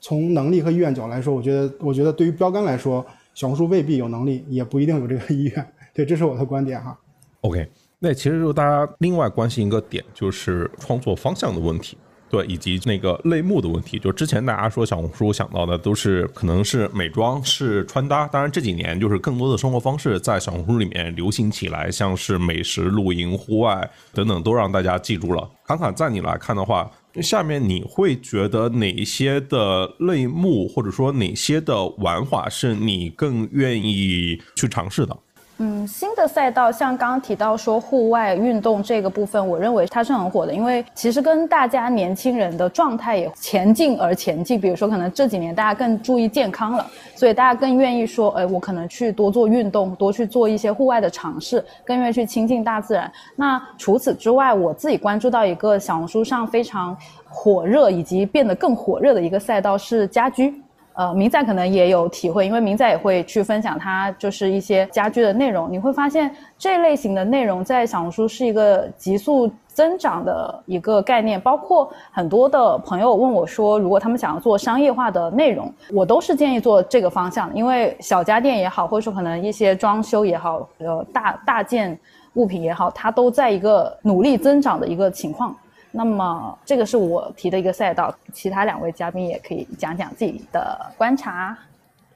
[0.00, 5.66] 从能力和意愿角来说，我觉得我觉得对于标杆来说，小红书未必有能力，也不一定有这个意愿。
[5.92, 6.98] 对，这是我的观点哈。
[7.42, 11.96] OK，那其实就大家另外关心一个点，就是创作方向的问题。
[12.28, 25.48] 对，以及那个类目的问题，就之前大家说小红书想到的都是可能是美妆、是穿搭，当然这几年就是更多的生活方式在小红书里面流行起来，像是美食、露营、户外等等，都让大家记住了。
[25.64, 26.90] 侃侃，在你来看的话，
[27.22, 35.16] 下面你会觉得哪些的类目或者说哪些的玩法是你更愿意去尝试的？
[35.58, 44.60] 嗯，新的赛道像刚刚提到说户外运动这个部分，我认为它是很火的，因为其实跟大家年轻人的状态也前进而前进。
[44.60, 53.10] 比如说，可能这几年大家更注意健康了，所以大家更愿意说，哎，我可能去多做运动，多去做一些户外的尝试，更愿意去亲近大自然。
[53.34, 56.94] 那除此之外，我自己关注到一个小红书上非常
[57.26, 60.62] 火热以及变得更火热的一个赛道是家居。
[60.96, 65.70] 呃，明仔可能也有体会，因为明仔也会去分享他就是一些家居的内容。
[65.70, 71.38] 你会发现这类型的内容在小红书是一个急速增长的一个概念。
[71.38, 81.98] 包括很多的朋友问我说，如果他们想要做商业化的内容，我都是建议做这个方向，因为小家电也好，或者说可能一些装修也好，呃，大大件
[82.36, 85.54] 物品也好，它都在一个努力增长的一个情况。
[85.90, 91.56] 那么这个是我提的一个赛道，其他两位嘉宾也可以讲讲自己的观察。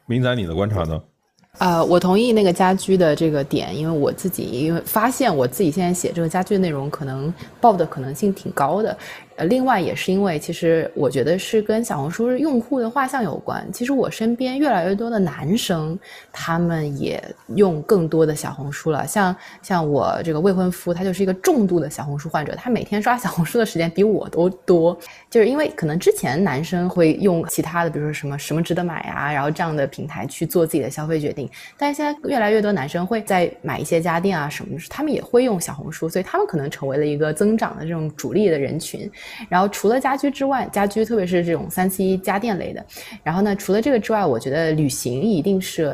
[0.07, 1.01] 明仔，你的观察呢？
[1.59, 8.97] 呃，我同意那个家居的这个点，因为我自己因为发现我自己现在写这个家居内容，可能报的可能性挺高的。
[9.41, 13.67] 呃，另外也是因为，其实我觉得是跟小红书用户的画像有关。
[13.73, 15.99] 其实我身边越来越多的男生，
[16.31, 17.23] 他们也
[17.55, 19.07] 用更多的小红书了。
[19.07, 24.95] 像像我这个未婚夫，他就是一个重度的小红书患者，他每天刷小红书的时间比我都多。
[25.31, 31.49] 就是因为可能之前男生会用其他的，比如说什么什么值得买啊，然后这样的平台去做自己的消费决定。
[31.79, 39.11] 但是现在越来越多男生会在买一些家电啊什么，他们也会用小红书，所以他们可能成为了一个增长的这种主力的人群。
[39.49, 42.85] 然后除了家居之外，家居特别是这种三 C 家电类的，
[43.23, 45.93] 然后呢，除了这个之外，我觉得旅行一定是。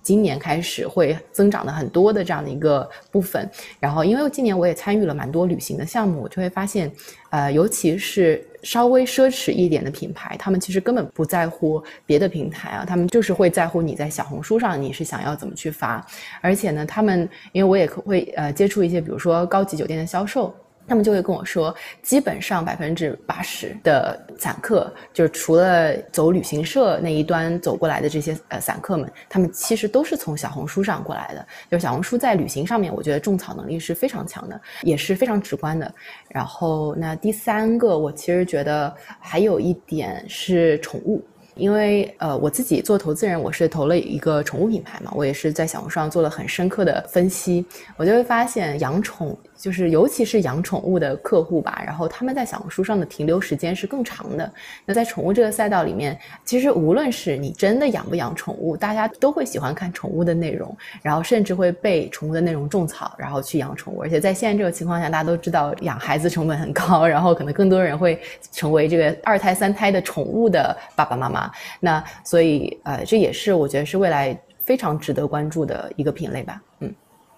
[0.00, 3.46] 今年开始会增长的很多的这样的一个部分，
[3.78, 6.90] 然后因为今年我也参与了蛮多旅行的项目，我就会发现，
[7.28, 16.02] 呃，尤其是稍微奢侈一点的品牌，他们其实根本不在乎别的平台啊，他们就是会在乎你在小红书上你是想要怎么去发，
[16.40, 20.54] 而且呢，他们因为我也会呃接触一些，比如说高级酒店的销售。
[20.88, 31.46] 他们就会跟我说，基本上百分之八十的散客，就是除了走旅行社那一端走过来的这些呃散客们，他们其实都是从小红书上过来的。
[31.70, 35.92] 就是小红书在旅行上面，我觉得种草能力是非常强的，也是非常直观的。
[36.28, 41.22] 然后那第三个，我其实觉得还有一点是宠物。
[41.54, 54.50] 因为呃，我自己做投资人，我是投了一个宠物品牌嘛，我也是在小红书上做了很深刻的分析，我就会发现养宠就是尤其是养宠物的客户吧，然后他们在小红书上的停留时间是更长的。
[54.86, 64.00] 那在宠物这个赛道里面，其实无论是你真的养不养宠物，大家都会喜欢看宠物的内容，然后甚至会被宠物的内容种草，然后去养宠物。
[64.00, 68.20] 而且在现在这个情况下，大家都知道养孩子成本很高，然后可能更多人会
[68.52, 71.50] 成为这个二胎、三胎的宠物的爸爸妈妈。
[71.80, 76.62] 那所以呃，这也是我觉得是未来非常值得关注的一个品类吧。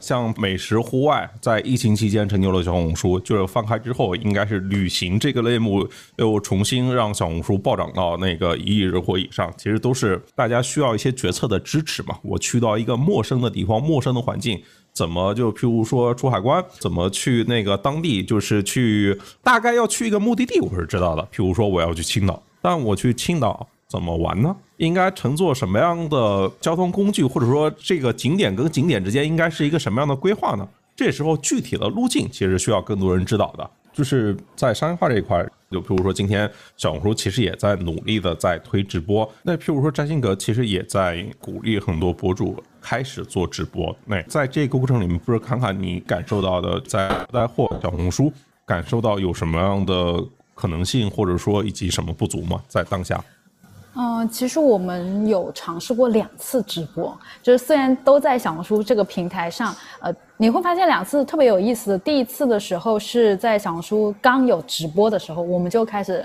[0.00, 5.86] 像美食户外，在疫情期间成就了小红书，就是放开之后，应该是旅行这个类目
[6.16, 9.52] 又重新让小红书暴涨到那个一亿人或以上。
[9.56, 12.18] 其实都是大家需要一些决策的支持嘛。
[12.22, 14.60] 我去到一个陌生的地方、陌生的环境，
[14.92, 21.22] 怎么就譬如说出海关，怎么去那个当地，就是去大概要去一个目的地，我是知道的。
[21.24, 23.68] 譬如说我要去青岛，但我去青岛。
[23.90, 24.56] 怎么玩呢？
[24.76, 30.66] 应该乘坐什么样的交通工具，或者说这个景点跟景点之间应该是一个什么样的规划呢？
[30.94, 33.68] 这时候具体的路径其实需要更多人指导的。
[33.92, 43.94] 就是在商业化这一块，就譬如说今天小红书其实也在努力的在推直播，那譬如说占星阁其实也在鼓励很多博主开始做直播。
[44.06, 48.32] 那在这个过程里面，不是看看你感受到的，在带货小红书
[48.64, 50.24] 感受到有什么样的
[50.54, 52.62] 可能性，或者说以及什么不足吗？
[52.68, 53.22] 在当下？
[53.96, 61.98] 嗯，其实我们有尝试过两次直播，就是虽然都在小红书这个平台上，呃，你会发现两次特别有意思。
[61.98, 66.24] 第一次的时候是在小红书刚有直播的时候，我们就开始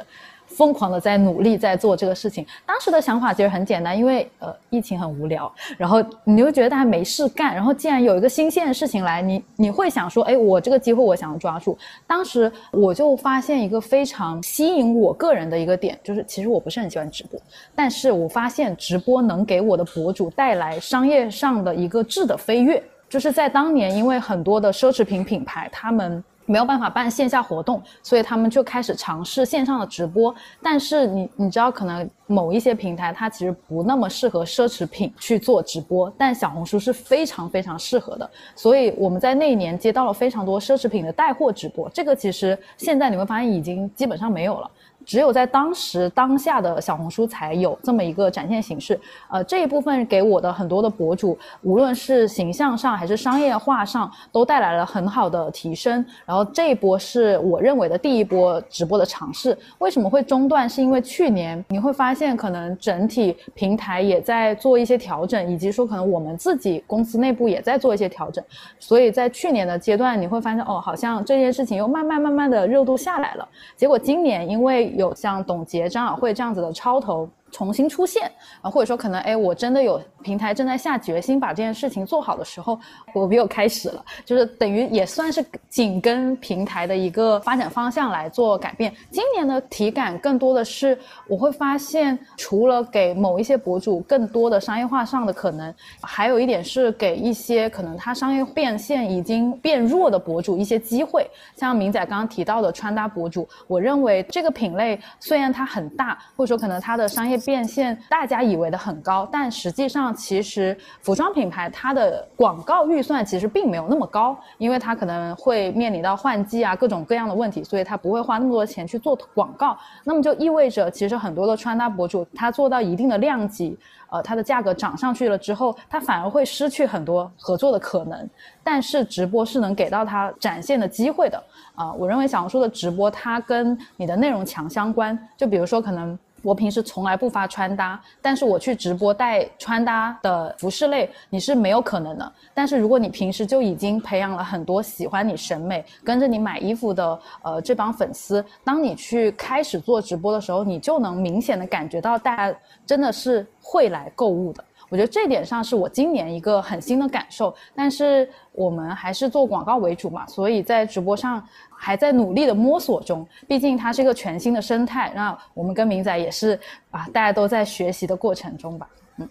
[0.55, 2.45] 疯狂的在努力在做这个事情。
[2.65, 11.77] 当时的想法其实很简单，因为呃疫情很无聊，然后你就觉得大家没事干，然后既然有一个新鲜的事情来，你你会想说，哎，我这个机会我想要抓住。
[12.07, 17.39] 当时我就发现一个非常吸引我个人的一个点，就是其实我不是很喜欢直播，
[17.75, 26.23] 但是我发现直播能给我的博主带来商业上的一个质的飞跃，就是在当年，因为很多的奢侈品品牌他们。
[26.45, 30.33] 没有办法办线下活动，所以他们就开始尝试线上的直播。
[30.61, 38.29] 但是你你知道，可能某一些平台它其实不那么适合奢侈品去做直播，但小红书是非常非常适合的。
[38.55, 44.69] 所以我们在那一年接到了非常多奢侈品的带货直播，这个其实现在你会发现已经基本上没有了。
[45.05, 56.03] 只有在当时当下的小红书才有这么一个展现形式，呃，这一部分给我的很多的博主，无论是形象上还是商业化上，都带来了很好的提升。
[56.25, 59.57] 然后这一波是我认为的第一波直播的尝试。
[59.77, 60.67] 为什么会中断？
[60.67, 68.43] 是因为去年你会发现，可能整体平台也在做一些调整，以及说可能我们自己公司内部也在做一些调整。
[68.79, 73.47] 所以在去年的阶段，你会发现哦，好像这件事情又慢慢慢慢的热度下来了。
[73.75, 77.29] 结果今年因为有像董洁、张小慧这样子的超投。
[77.55, 78.29] 重新出现
[78.61, 82.77] 啊，或者说可能哎，我真的有平台正在下决心把这件事情做好的时候，
[83.13, 88.93] 我又开始了，就是等于也算是紧跟平台的一个发展方向来做改变。
[89.09, 101.25] 今年的体感更多的是，我会发现除了给某一些博主更多的商业化上的可能，还有一点是给一些可能他商业变现已经变弱的博主一些机会。
[101.55, 119.77] 像明仔刚刚提到的穿搭博主，我认为这个品类虽然它很大，或者说可能它的商业变现大家以为的很高，但实际上其实服装品牌它的广告预算其实并没有那么高，因为它可能会面临到换季啊各种各样的问题，所以它不会花那么多钱去做广告。
[120.03, 123.77] 那么就意味着，其实很多的穿搭博主他做到一定的量级，
[124.09, 128.27] 呃，它的价格涨上去了之后，他反而会失去很多合作的可能。
[128.63, 131.41] 但是直播是能给到他展现的机会的
[131.75, 131.93] 啊！
[131.93, 136.17] 我认为小红书的直播它跟你的内容强相关，就比如说可能。
[136.45, 142.31] 我平时从来不发穿搭，但是我去直播带穿搭的服饰类，你是没有可能的。
[142.53, 152.55] 但是如果你平时就已经培养了很多喜欢你审美、跟着你买衣服的呃这帮粉丝，当你去开始做直播的时候，你就能明显的感觉到大家
[152.85, 154.63] 真的是会来购物的。
[154.89, 157.53] 我觉得这点上是我今年一个很新的感受。
[157.75, 161.43] 但是我们还是做广告为主嘛，所以在直播上。
[161.77, 165.11] 还在努力的摸索中，毕竟它是一个全新的生态。
[165.13, 166.57] 那我们跟明仔也是
[166.89, 168.87] 啊，大家都在学习的过程中吧。
[169.17, 169.27] 嗯，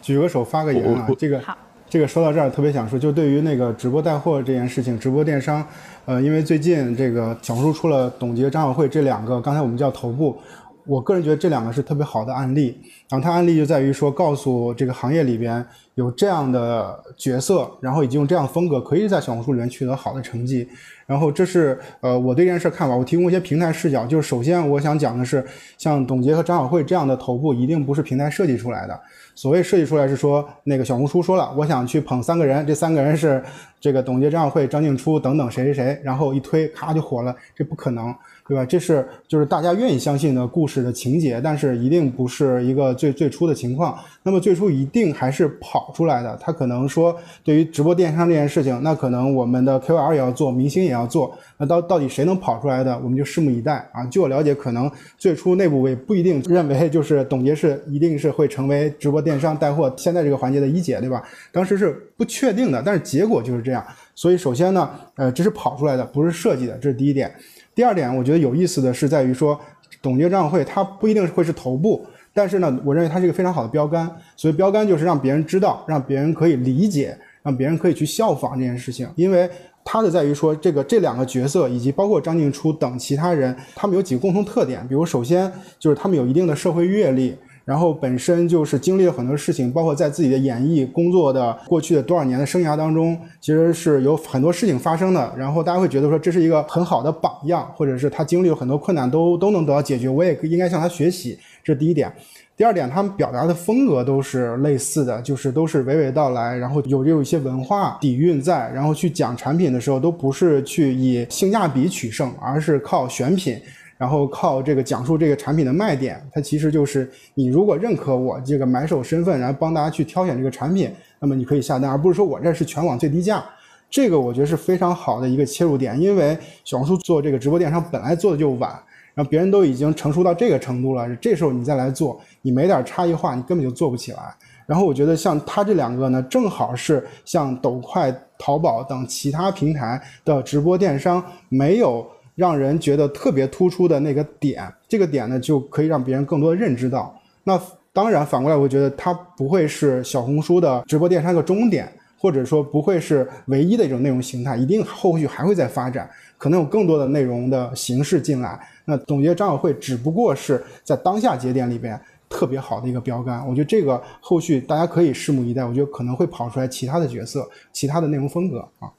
[0.00, 1.58] 举个手发个言啊，这个好，
[1.90, 5.66] 这个说到这儿特别想说，就对于那个直播带货这件事情，直播电商，
[6.06, 10.38] 呃，因为最近这个小红书出了董洁、张小慧这两个，刚才我们叫头部，
[10.86, 12.78] 我个人觉得这两个是特别好的案例。
[13.08, 20.68] 然后它案例就在于说，告诉这个行业里边有这样的角色，然后以及用这样风格，可以在小红书里面取得好的成绩。
[21.06, 24.06] 然后这是呃我对这件事看法，我提供一些平台视角。
[24.06, 25.44] 就是首先我想讲的是，
[25.76, 28.98] 像董洁和张小慧这样的头部，一定不是平台设计出来的。
[29.34, 33.42] 所谓设计出来是说，那个小红书说了，我想去捧三个人，这三个人是
[33.78, 38.14] 这个董洁、张小慧、张静初等等谁谁谁，然后一推咔就火了，这不可能，
[38.46, 38.64] 对吧？
[38.64, 43.98] 这是就是大家愿意相信的故事的情节，但是一定不是一个最最初的情况。
[44.22, 46.36] 那么最初一定还是跑出来的。
[46.40, 51.36] 他可能说，对于直播电商这件事情，那可能我们的 KOL 也要做，明星也要做。
[51.56, 54.04] 那到到底谁能跑出来的，我们就拭目以待啊！
[54.06, 61.22] 据我了解，可能最初内部也不一定认为就是董洁是一定是会成为直播电商带货现在这个环节的一姐，对吧？
[61.52, 63.84] 当时是不确定的，但是结果就是这样。
[64.14, 67.34] 所以首先呢，呃，这是跑出来的，不是设计的，这是第一点。
[67.74, 69.58] 第二点，我觉得有意思的是在于说，
[70.00, 74.10] 董洁、张小慧，它不一定会是头部，但是呢，我认为它是一个非常好的标杆。
[74.36, 79.48] 所以标杆就是让别人知道，让别人可以理解，让别人可以去效仿这件事情，因为。
[79.86, 84.80] 它的在于说，这个这两个角色以及包括张静初等其他人，他们有几个共同特点。
[84.88, 95.34] 比如，首先就是他们有一定的社会阅历，然后本身就是经历了很多事情，包括在自己的演艺工作的过去的多少年的生涯当中，其实是有很多事情发生的。
[95.36, 101.38] 然后大家会觉得说，这是一个很好的榜样，或者是他经历了很多困难都都能得到解决，我也应该向他学习。
[101.62, 102.12] 这是第一点。
[102.56, 113.58] 第二点，他们表达的风格都是类似的，就是都是娓娓道来，然后有有一些文化底蕴在，然后去讲产品的时候，都不是去以性价比取胜，而是靠选品，
[113.96, 116.20] 然后靠这个讲述这个产品的卖点。
[116.32, 120.90] 它其实就是你如果认可我这个买手身份，然后帮大家去挑选这个产品，
[121.20, 123.44] 那么你可以下单，而不是说我这是全网最低价。
[123.90, 128.70] 这个我觉得是非常好的一个切入点，因为小红书做这个直播电商本来做的就晚。
[129.14, 134.18] 然后别人都已经成熟到这个程度了，这时候你再来做，你没点差异化，你根本就做不起来。
[134.66, 142.04] 然后我觉得像它这两个呢，正好是像抖快、淘宝等其他平台的直播电商没有
[142.34, 147.14] 让人觉得特别突出的那个点，这个点呢就可以让别人更多的认知到。
[147.42, 147.60] 那
[147.92, 158.60] 当然反过来，我觉得它不会是小红书的直播电商的终点，或者说不会是唯一的一种内容形态，一定后续还会再发展，可能有更多的内容的形式进来。
[158.84, 162.00] 那总结张小慧只不过是在当下节点里边。
[162.26, 165.64] 特别好的一个标杆，我觉得这个后续大家可以拭目以待。
[165.64, 168.90] 我觉得可能会跑出来其他的角色，其他的内容风格啊。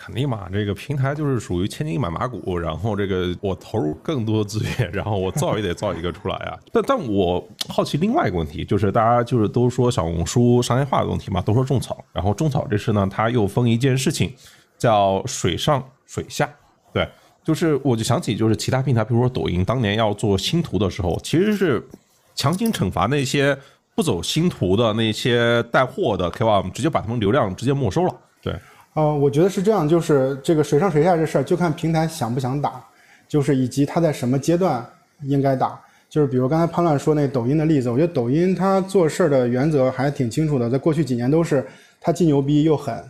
[0.00, 6.58] 肯定嘛，这个平台就是属于千金买马股，然后这个我投入更多资源， 然后我造也得造一个出来啊。
[6.72, 14.32] 但但我好奇另外一个问题，就是大家就是都说小红书商业化的问题嘛，都说种草，然后种草这事呢，它又分一件事情
[14.78, 16.48] 叫水上水下，
[16.92, 17.06] 对，
[17.44, 21.86] 就是我就想起就是其他平台，比如说抖音当年要做星图的时候，其实是。
[22.32, 23.58] 强行惩罚那些
[23.94, 28.16] 不走星图的那些带货的 KOL，直接把他们流量直接没收了。
[28.40, 28.54] 对，
[28.94, 32.84] 呃，我觉得是这样，就是这个水上水下这事儿，就看平台想不想打，
[33.28, 34.84] 就是以及他在什么阶段
[35.22, 35.80] 应该打。
[36.08, 41.64] 就是比如刚才潘乱说那抖音的例子，我觉得抖音它做事儿的原则还挺清楚的，在过去几年都是
[42.00, 43.00] 它既牛逼又狠，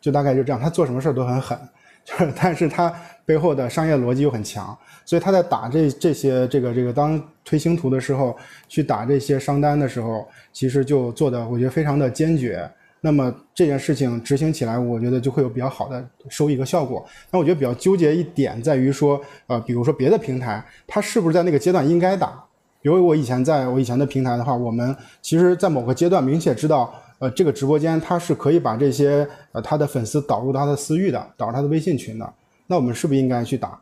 [0.00, 1.56] 就大概就这样，它做什么事儿都很狠，
[2.04, 2.92] 就是但是它
[3.24, 4.76] 背后的商业逻辑又很强。
[5.04, 8.36] 所以他在打这这些这个这个当推星图的时候，
[8.66, 12.68] 去打这些商单的时候，其实就做的我觉得非常的坚决。
[13.00, 17.06] 那么这件事情执行起来，我觉得就会有比较好的收益和效果。
[17.30, 22.44] 那我觉得比较纠结一点在于说，呃，比如说别的平台，它是不是在那个阶段应该打？
[22.80, 32.32] 比如我以前在我以前的平台的话，我们其实在某个阶段明确知道，呃，这个直播间它是可以把这些呃他的粉丝导入他的私域的，导入他的微信群的。
[32.66, 33.80] 那我们是不是应该去打？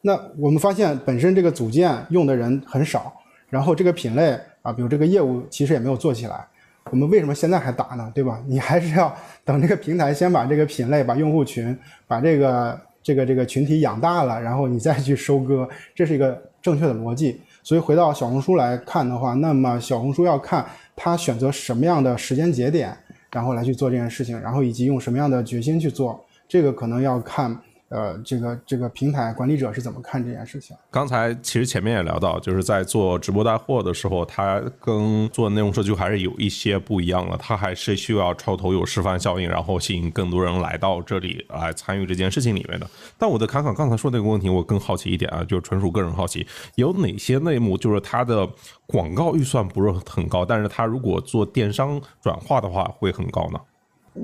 [0.00, 3.12] 那我们发现本身这个组件用的人很少，
[3.48, 6.46] 然后这个品类啊，比如这个业务其实也没有做起来。
[6.90, 8.12] 我们为什么现在还打呢？
[8.14, 8.40] 对吧？
[8.46, 9.14] 你还是要
[9.44, 11.76] 等这个平台先把这个品类、把用户群、
[12.06, 17.40] 把这个这个这个群体养大了，然后你再去收割，这是一个正确的逻辑。
[17.62, 20.64] 所以回到小红书来看的话，那么小红书要看
[20.94, 22.96] 它选择什么样的时间节点，
[23.32, 27.58] 然后来去做这件事情，然后以及用什么样的决心去做，这个可能要看。
[27.94, 30.76] 呃，这个这个平台管理者是怎么看这件事情？
[30.90, 37.36] 刚才其实前面也聊到，就是在做直播带货的时候，它跟做内容社区还是有一些不一样的。
[37.36, 42.86] 它还是需要超头有示范效应，然后吸引更多人来到这里来参与这件事情里面的。
[43.16, 48.44] 但我的侃侃刚才说那个问题，我更好奇一点啊，就纯属个人好奇，有哪些内幕就是它的
[48.88, 53.60] 广告预算不是很高，但是它如果做电商转化的话会很高呢？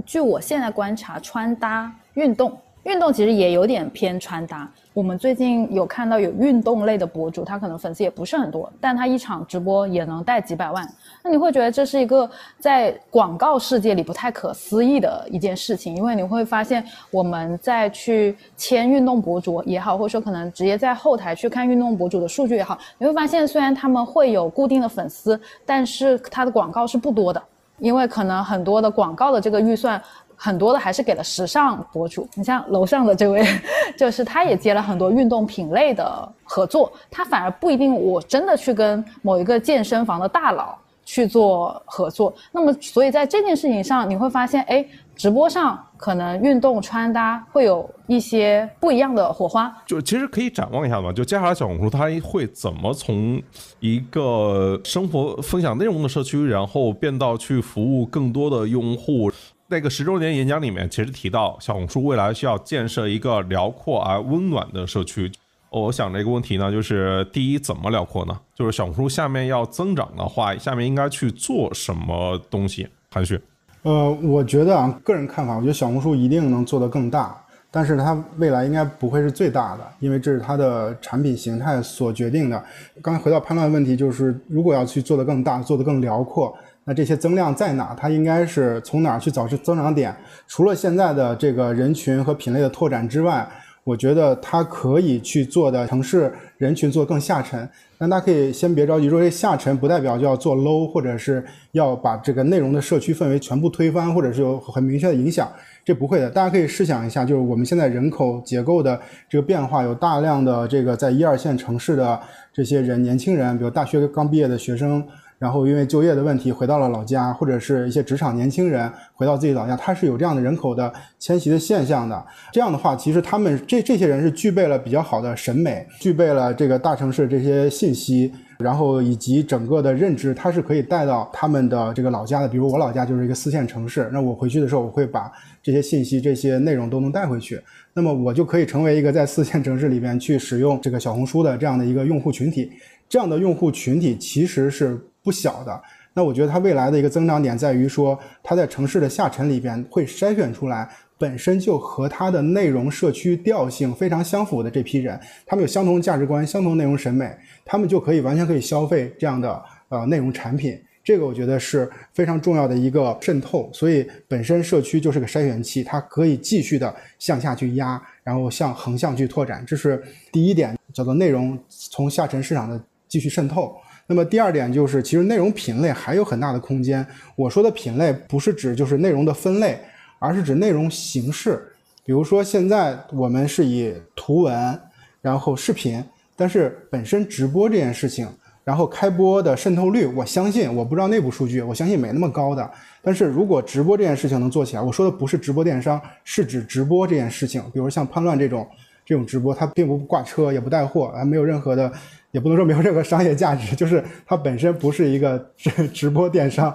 [0.05, 2.61] 据我现在观察，穿搭、运动。
[2.85, 4.69] 运动其实也有点偏穿搭。
[4.95, 10.87] 我们最近有看到有运动类的博主，他可能粉丝也不是很多，但他一场直播也能带几百万。
[11.23, 12.29] 那你会觉得这是一个
[12.59, 27.41] 在广告世界里不太可思议的一件事情，因为你会发现我们在去签运动博主也好，或者说可能直接在后台去看运动博主的数据也好，你会发现虽然他们会有固定的粉丝，但是他的广告是不多的，
[27.79, 30.03] 因为可能很多的广告的这个预算。
[30.43, 33.45] 很多的还是给了时尚博主，你像楼上的这位，
[33.95, 40.75] 就是他也接了很多运动品类的合作，他反而不一定我真的去跟某一个健身房的大佬
[41.05, 42.33] 去做合作。
[42.51, 44.83] 那么，所以在这件事情上，你会发现，哎，
[45.15, 49.71] 直播上可能运动穿搭会有一些不一样的火花。
[49.85, 53.43] 就其实可以展望一下嘛，就接下来小红书它会怎么从
[53.81, 59.31] 一个生活分享内容的社区，然后变到去服务更多的用户。
[59.71, 65.31] 那个十周年演讲里面，其实提到小红书未来需要建设一个辽阔而温暖的社区。
[65.71, 68.37] 我想这个问题呢，就是第一，怎么辽阔呢？
[68.53, 72.89] 就是小红书下面要增长的话，下面应该去做什么东西？
[73.13, 73.41] 韩旭，
[73.83, 77.41] 呃，我觉得啊，个人看法，我觉得小红书一定能做得更大，
[77.71, 82.61] 但是它未来应该不会是最大的，因为这是它的产品形态所决定的。
[83.01, 86.53] 刚才回到判断问题，就是如果要去做得更大，做得更辽阔。
[86.85, 87.95] 那这些增量在哪？
[87.97, 90.15] 它应该是从哪儿去找出增长点？
[90.49, 93.47] 除了现在的这个人群和品类的拓展之外，
[93.85, 97.69] 我觉得它可以去做的城市人群做更下沉。
[97.99, 105.51] 但大家可以先别着急，说这下沉不代表就要做 low，或者是要把这个内容的社区氛围全部推翻，或者是有很明确的影响，
[105.85, 106.31] 这不会的。
[106.31, 112.19] 大家可以试想一下，就是我们现在人口结构的这个变化，有大量的这个在一二线城市的
[112.53, 115.07] 这些人，年轻人，比如大学刚毕业的学生。
[115.41, 122.27] 然后因为就业的问题回到了老家，或者是一些职场年轻人回到自己老家，他是有这样的人口的迁徙的现象的。
[122.53, 132.47] 这样的话，其实他们这这些人是具备了比较好的审美，具备了这个大城市这些信息，然后以及整个的认知，它是可以带到他们的这个老家的。
[132.47, 135.33] 比如我老家就是一个四线城市，那我回去的时候，我会把
[135.63, 137.59] 这些信息、这些内容都能带回去，
[137.95, 142.71] 那么我就可以成为一个在四线城市里边去使用这个小红书的这样的一个用户群体。
[143.09, 145.83] 这样的用户群体其实是不小的。
[146.13, 157.31] 那我觉得它未来的一个增长点在于说，它在城市的下沉里边会筛选出来本身就和它的内容社区调性非常相符的这批人，他们有相同价值观、相同内容审美，
[157.65, 160.77] 他们就可以完全可以消费这样的呃内容产品。
[161.05, 163.71] 这个我觉得是非常重要的一个渗透。
[163.73, 169.65] 所以本身社区就是个筛选器，它可以继续的向下去压，然后向横向去拓展。
[169.65, 170.03] 这是
[170.33, 172.81] 第一点，叫做内容从下沉市场的。
[173.11, 173.77] 继续渗透。
[174.11, 177.07] 那么第二点就是，其实内容品类还有很大的空间。
[177.37, 179.79] 我说的品类不是指就是内容的分类，
[180.19, 181.65] 而是指内容形式。
[182.05, 184.77] 比如说现在我们是以图文，
[185.23, 186.03] 然后视频，
[186.35, 188.27] 但是本身直播这件事情，
[188.65, 192.69] 然后开播的渗透率，我相信我不知道内部数据，我相信没那么高的。
[193.01, 197.63] 但是如果直播这件事情能做起来，我说的不是直播电商，是指直播这件事情。
[197.73, 198.69] 比如像叛乱这种
[199.11, 201.91] 这种直播，它并不挂车，也不带货，还没有任何的。
[202.31, 206.73] 也不能说没有任何商业价值，就是它本身不是一个 直直播电商，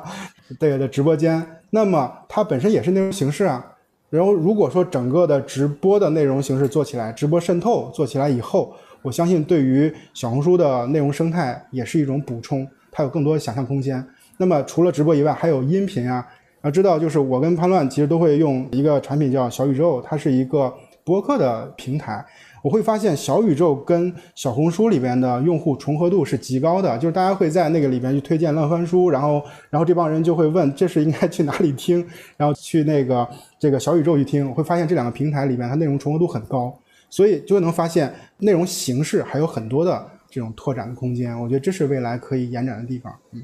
[0.60, 3.66] 对的直播间，那么它本身也是内容形式啊。
[4.10, 14.06] 然后如果说整个的直播的内容形式做起来，直播渗透做起来以后，我相信对于小红书的内容生态也是一种补充，它有更多的想象空间。
[14.36, 16.28] 那么除了直播以外，还有音频啊。
[16.64, 20.74] 要知道，就是我跟潘乱其实都会用一个产品叫小宇宙，它是一个
[21.06, 22.26] 播客的平台。
[22.62, 29.40] 我会发现小宇宙跟小红书里边的用户重合度是极高的，就是大家会在那个里边去推荐乱翻书，然后
[29.70, 32.04] 然后这帮人就会问这是应该去哪里听，
[32.36, 33.28] 然后去那个
[33.60, 36.76] 这个小宇宙去听，我会发现这两个平台里边它内容重合度很高，
[37.08, 43.44] 所以就能发现内容形式还有很多的这种拓展的空间，我觉得这是未来可以延展的地方，嗯。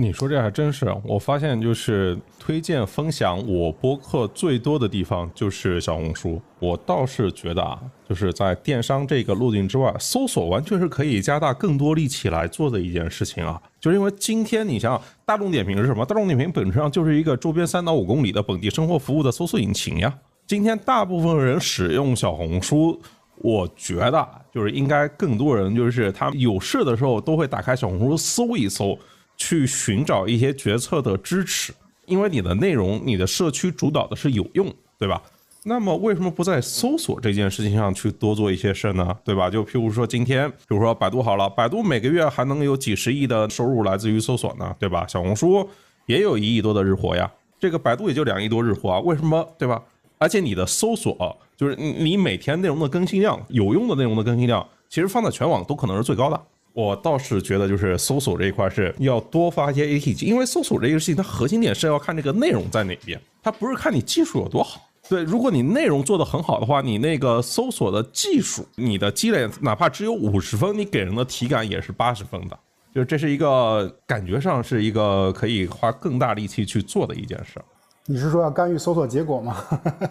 [0.00, 6.40] 你说这还真是，我发现就是推荐分享我播客最多的地方就是小红书。
[6.58, 7.78] 我倒是觉得啊，
[8.08, 13.60] 就是在电商这个路径之外，搜索完全是可以加大更多力气来做的一件事情啊。
[13.78, 16.02] 就是因为今天你想想大众点评是什么？
[16.06, 20.12] 大众点评本质上就是一个周边三到五公里的本地生活服务的搜索引擎呀。
[20.46, 22.98] 今天大部分人使用小红书，
[23.36, 28.98] 我觉得就是应该更多人就是他有事的时候都会打开小红书搜一搜。
[29.40, 31.72] 去寻找一些决策的支持，
[32.04, 35.20] 因为你的内容、你的社区主导的是有用，对吧？
[35.64, 39.16] 那么为什么不在搜索这件事情上去多做一些事呢？
[39.24, 39.48] 对吧？
[39.48, 45.06] 就譬如说今天，比如说百度好了，百度每个月还能有几十亿的收入来自于搜索呢，对吧？
[45.08, 45.66] 小红书
[46.04, 49.42] 也有一亿多的日活呀，这个百度也就两亿多日活啊，为什么？
[49.58, 49.82] 对吧？
[50.18, 56.38] 而且你的搜索就是你每天内容的更新量，有用的内容的更新量，其实放在全网都可能是最高的。
[56.80, 64.80] 我倒是觉得，就是搜索这一块是要多发一些 AT，因为搜索这个事情，它核心点是要看这个内容在哪边，它不是看你技术有多好。
[65.08, 72.58] 对，如果你内容做得很好的话，你那个搜索的技术，你的积累哪怕只有五十分，你给人的体感也是八十分的。
[72.94, 77.64] 就是这是一个感觉上是一个可以花更大力气去做的一件事儿。
[78.10, 79.56] 你是说要干预搜索结果吗？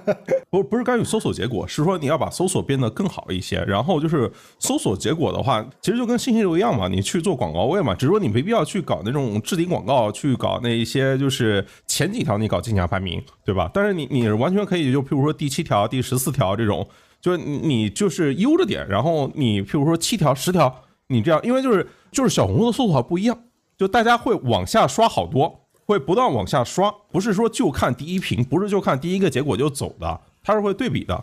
[0.49, 3.61] 不，不是干预搜索结果，是说你要把搜索变得更好一些。
[3.65, 13.69] 然后就是搜索结果的话，其实就跟信息流一样嘛，你去做广告位嘛，只是说你没必要去搞那种置顶广告，去搞那一些就是前几条你搞竞价排名，对吧？
[13.73, 16.87] 但是你你完全可以就譬如说第七条、第十四条这种，
[17.19, 20.73] 就是你就是悠着点，然后你譬如说七条、十条，
[21.07, 23.37] 你这样，因为就是就是小红书的搜索不一样，
[23.77, 25.58] 就大家会往下刷好多。
[25.89, 31.19] 会不断往下刷，不是说就看第一屏，不是就看第一个结果就走的，它是会对比的，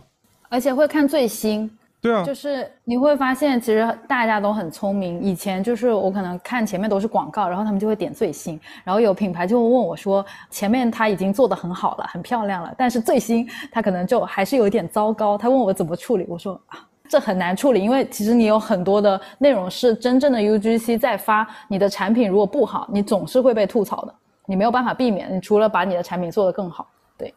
[0.49, 1.71] 而且会看最新。
[2.01, 5.23] 对啊，就是你会发现，其实大家都很聪明。
[5.23, 15.37] 以前就是我可能看前面都是广告，然后他们就会点最新，然后有品牌就会问我说，前面他已经做得很好了，很漂亮了，但是最新他可能就还是有点糟糕。
[15.37, 24.13] 他问我怎么处理，我说啊，这很难处理，因为其实你有很多的内容是真正的 UGC 在发，你的产品如果不好，你总是会被吐槽的。
[24.49, 27.31] 你没有办法避免，你除了把你的产品做得更好，对，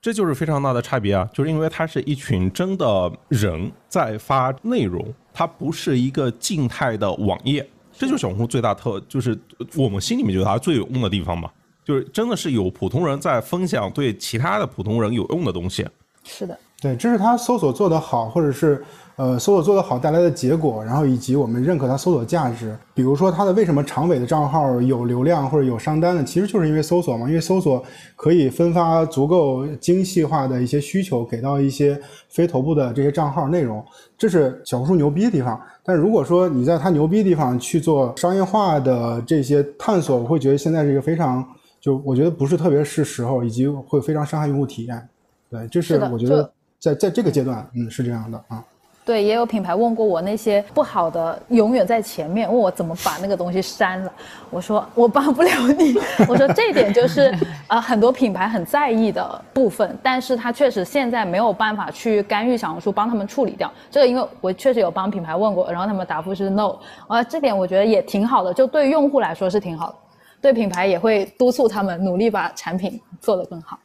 [0.00, 1.28] 这就是非常大的差别啊！
[1.34, 5.04] 就是因为它是一群真的人在发内容，
[5.34, 9.36] 它不是一个静态的网页，这就是小红书最大特，就是
[9.76, 11.50] 我们心里面觉得它最有用的地方嘛，
[11.84, 15.84] 就是真的是有普通人在分享对其他的普通人有用的东西。
[16.22, 18.84] 是的，对，这是它搜索做得好，或者是
[19.16, 22.76] 呃搜索做得好带来的结果，然后以及我们认可它搜索价值。
[22.94, 26.24] 比如说它的为什么长尾的账号有流量或者有商单呢？
[26.24, 27.82] 其实就是因为搜索嘛，因为搜索
[28.16, 33.84] 可以分发足够精细化的一些需求给到一些非头部的这些账号内容，
[34.16, 35.60] 这是小红书牛逼的地方。
[35.84, 41.46] 但如果说你在它牛逼的地方去做商业化的这些探索，我会觉得现在是一个非常
[41.80, 45.08] 就我觉得不是特别是时候，以及会非常伤害用户体验。
[45.50, 46.50] 对，这是我觉得。
[46.82, 48.60] 在在这个阶段，嗯，是这样的啊。
[49.04, 54.12] 对，也有品牌问过我那些不好的永远在前面，问我怎么把那个东西删了。
[54.48, 55.96] 我说我帮不了你。
[56.28, 57.36] 我说这点就是
[57.66, 66.76] 啊，很多品牌很在意的部分，但是他确实现在没有办法去干预小红书帮他们处理掉这个，因为我确实有帮品牌问过，然后他们答复是 no。
[67.08, 69.94] 啊，这点我觉得也挺好的，就对用户来说是挺好的，
[70.40, 73.76] 对品牌也会督促他们努力把产品做得更好。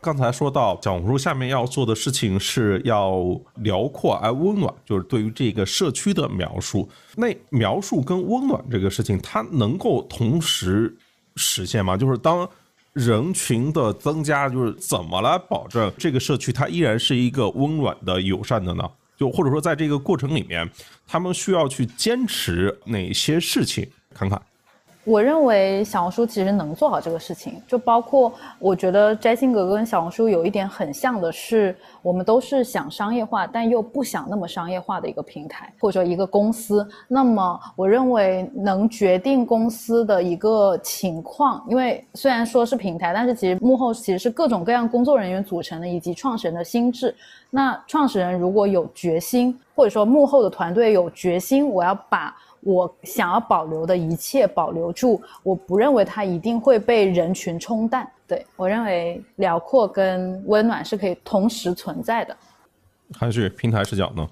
[0.00, 6.88] 刚才说到小红书下面要做的事情是要辽阔而温暖，就是对于这个社区的描述。
[7.16, 10.96] 那描述跟温暖这个事情，它能够同时
[11.36, 11.96] 实现吗？
[11.96, 12.48] 就是当
[12.94, 18.90] 人群的增加，就是怎么来保证这个社区它依然是一个温暖的、友善的呢？
[19.18, 20.66] 就或者说在这个过程里面，
[21.06, 23.86] 他们需要去坚持哪些事情？
[24.14, 24.40] 看看。
[25.10, 36.86] 我认为小红书其实能做好这个事情，就包括我觉得摘星阁跟小红书有一点很像的是，我们都是想商业化，但又不想那么商业化的一个平台或者说一个公司。
[37.08, 47.14] 那么我认为能决定公司的一个情况，因为虽然说是平台，但是其实幕后其实是各种各样工作人员组成的，以及创始人的心智。
[47.50, 52.34] 那创始人如果有决心，或者说幕后的团队有决心，我要把。
[52.62, 58.06] 我想要保留的一切保留住，我不认为它一定会被人群冲淡。
[58.30, 62.36] 对我认为辽阔跟温暖是可以同时存在的。
[63.18, 64.24] 还是平台视角呢？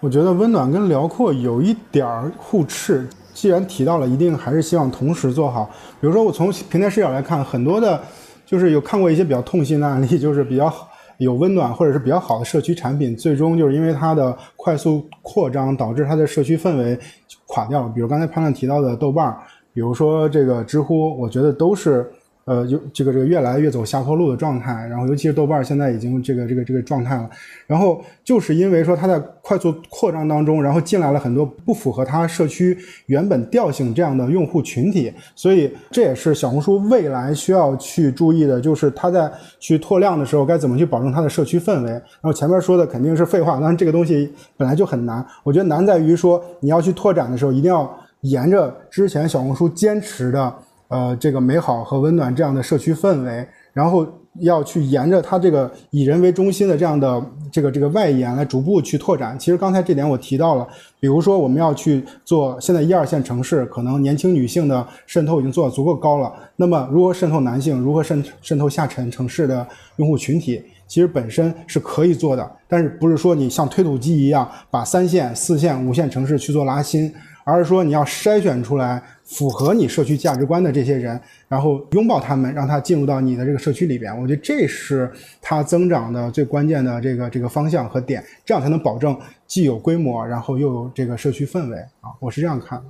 [0.00, 3.08] 我觉得温暖跟辽阔有一点儿互斥。
[3.32, 5.70] 既然提到了，一定还是希望同时做好。
[6.00, 8.02] 比如说，我从平台视角来看，很多的，
[8.44, 10.72] 就是有看过一些比较痛心的案例，就是比较。
[11.18, 16.98] 有温暖或者是比较好的社区产品，最终就是因为它的快速扩张，导致它的社区氛围
[17.46, 17.88] 垮掉了。
[17.94, 19.32] 比如刚才潘乱提到的豆瓣，
[19.72, 22.10] 比如说这个知乎，我觉得都是。
[22.44, 27.30] 呃，就这个这个越来越走下坡路的状态，然后尤其是豆瓣现在已经这个这个这个状态了，
[27.68, 32.76] 然后就是因为说它在快速扩张当中，然后进来了很多不符合它社区
[33.06, 39.30] 原本调性这样的用户群体，所以这也是小红书未来需要去注意的，就是它在
[39.60, 41.90] 去拓量的时候该怎么去保证它的社区氛围。
[41.90, 47.88] 然后前面说的肯定是废话，但是这个东西本来就很难，我觉得难在于说你要去拓展的时候，一定要
[48.22, 50.52] 沿着之前小红书坚持的。
[50.92, 54.06] 呃，这个美好和温暖这样的社区氛围，然后
[54.40, 59.38] 要去沿着它这个以人为中心的这样的这个这个外延来逐步去拓展。
[59.38, 60.66] 其实刚才这点我提到了，
[61.00, 66.32] 比如说我们要去做现在一二线城市，可能年轻女性的渗透已经做得足够高了。
[66.56, 69.66] 那么如何渗透男性，如何渗渗透下沉城市的
[69.96, 77.12] 用户群体，其实本身是可以做的，但是不是说你像推土机一样把三线、四线、五线城市去做拉新，
[77.44, 79.02] 而是说你要筛选出来。
[79.32, 81.18] 符合你社区价值观的这些人，
[81.48, 85.10] 然后拥抱他们，让他进入到你的这个社区里边，我觉得这是
[85.40, 92.84] 它增长的最关键的这个这个方向和点，这样才能保证既有规模，然后又有这个社区氛围啊，我是这样看的。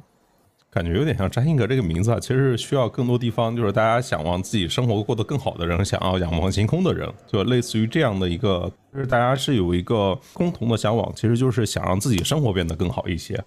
[0.68, 13.38] 感觉有点像摘星阁这个名字啊，其实需要更多地方，就是大家想往自己生活过得更好的人，想要仰望星空的人，就类似于这样的一个，就是大家是有一个共同的向往，其实就是想让自己生活变得更好一些。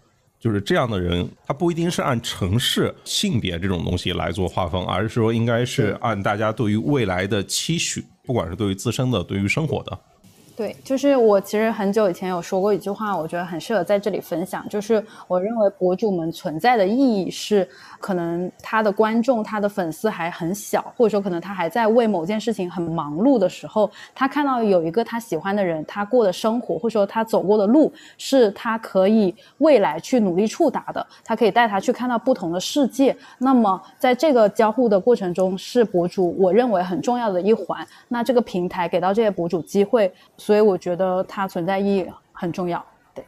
[0.45, 9.99] 就是这样的人，他不一定是按城市、性别这种东西来做划分，而是说应该是按大家对于未来的期许，不管是对于自身的、对于生活的。
[10.55, 14.65] 对，就是我其实很久以前有说过一句话，我觉得很适合在这里分享。
[14.69, 17.67] 就是我认为博主们存在的意义是，
[17.99, 33.13] 可能他的观众、他的粉丝还很小，或者说可能他还在为某件事情很忙碌的时候，他看到有一个他喜欢的人，他过的生活，或者说他走过的路，是他可以未来去努力触达的，他可以带他去看到不同的世界。
[33.39, 37.85] 那么在这个交互的过程中，是博主我认为很重要的一环。
[38.07, 40.09] 那这个平台给到这些博主机会。
[40.45, 42.85] 所以我觉得它存在意义很重要。
[43.15, 43.25] 对，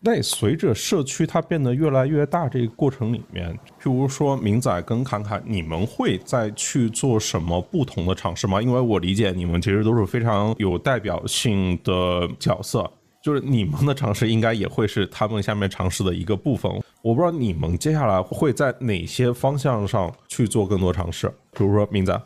[0.00, 8.62] 那随着社区它变得越来越大，这个过程里面，譬如说明仔跟侃侃，你们会再去做什么不同的尝试吗？
[8.62, 12.90] 因为我理解你们其实都是非常有代表性的角色，
[13.20, 16.72] 就是你们的尝试应该也会是他们下面尝试的一个部分。
[17.02, 22.18] 我不知道你们接下来会在哪些方向上去做更多尝试，比如说明仔。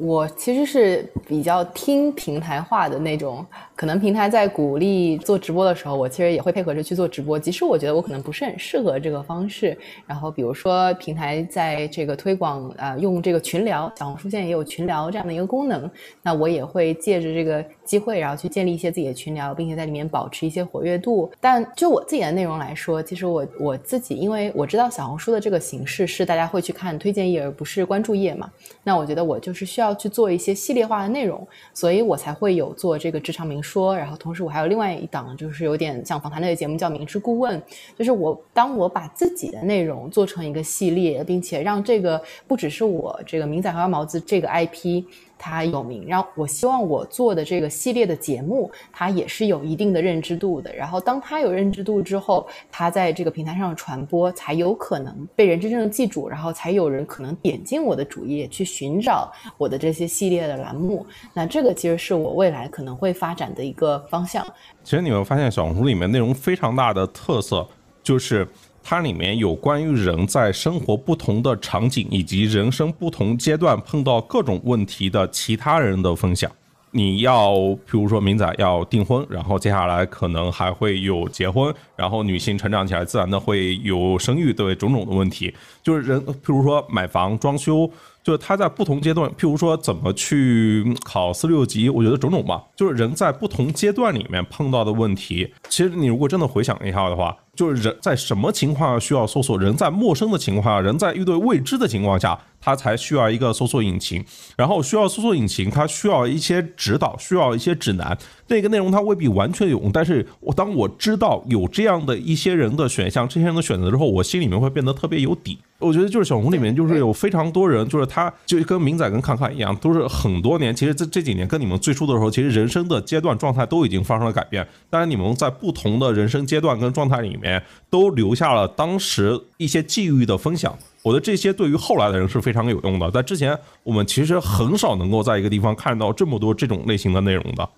[0.00, 3.44] 我其实是比较听平台话的那种，
[3.74, 7.36] 可能平台在鼓励做直播的时候，我其实也会配合着去做直播。
[7.36, 9.76] 即使我觉得我可能不是很适合这个方式，
[10.06, 15.90] 然后比如说平台在这个推广啊，用这个群聊，小红书现在也有群聊这样的一个功能，
[16.22, 21.28] 那我也会借着这个机会，然后去建立一些自己的群聊，并且在里面保持一些活跃度。
[21.40, 28.48] 但就我自己的内容来说，其实我我自己，因为我知道小红书的这个形式是大家会去看推荐页，而不是关注页嘛，
[28.84, 29.87] 那我觉得我就是需要。
[29.88, 33.96] 要去做一些系列化的内容，所以我才会有做这个职场明说。
[33.96, 37.60] 然后同时我还有另外一档，就是有点像访谈类的节目，叫明知顾问。
[37.96, 45.04] 就是我当我把自己的内容做成一个系列，并且让这个不只是我这个明仔和毛子这个 IP。
[45.38, 50.74] 他有名，然后我希望我做的这个系列的节目，它也是有一定的认知度的。
[50.74, 61.06] 然后当他有认知度之后，他在这个平台上传播，才有可能被人真正的记住，然后才有人可能点进我的主页去寻找我的这些系列的栏目。
[61.32, 64.44] 那这个其实是我未来可能会发展的一个方向。
[64.82, 67.66] 其实你会发现，小红书里面内容非常大的特色
[68.02, 68.46] 就是。
[68.90, 76.50] 它里面有关于人在生活不同的场景以及人生不同阶段碰到各种问题的其他人的分享。
[76.90, 77.52] 你要，
[77.84, 87.86] 比如说明仔要订婚，然后接下来可能还会有结婚，然后女性成长起来自然的会有生育，对种种的问题，就是人，譬如说买房装修，
[88.24, 97.36] 就是他在不同阶段，譬如说怎么去考四六级，我觉得种种吧，就是人在不同阶段里面碰到的问题，其实你如果真的回想一下的话。
[97.58, 99.58] 就是人在什么情况下需要搜索？
[99.58, 104.24] 人在陌生的情况下，人在遇对未知的情况下，他才需要一个搜索引擎。
[104.56, 108.16] 然后需要搜索引擎，它需要一些指导，需要一些指南。
[108.46, 115.58] 那个内容它未必完全有用，但是我当我知道有这样的一些人的选项，这些人的选择之后，我心里面会变得特别有底。
[115.80, 120.74] 我觉得就是小红里面就是有非常多人，就是他就跟明仔跟侃侃一样，都是很多年。
[120.74, 124.66] 其实这这几年跟你们最初的时候，其实人生的阶段状态都已经发生了改变。
[124.90, 130.76] 当然，你们在不同的人生阶段跟状态里面，都留下了当时一些际遇的分享。
[131.04, 133.08] 我的这些对于后来的人是非常有用的。
[133.12, 137.68] 在之前，我们其实很少能够在一个地方看到这么多这种类型的内容的。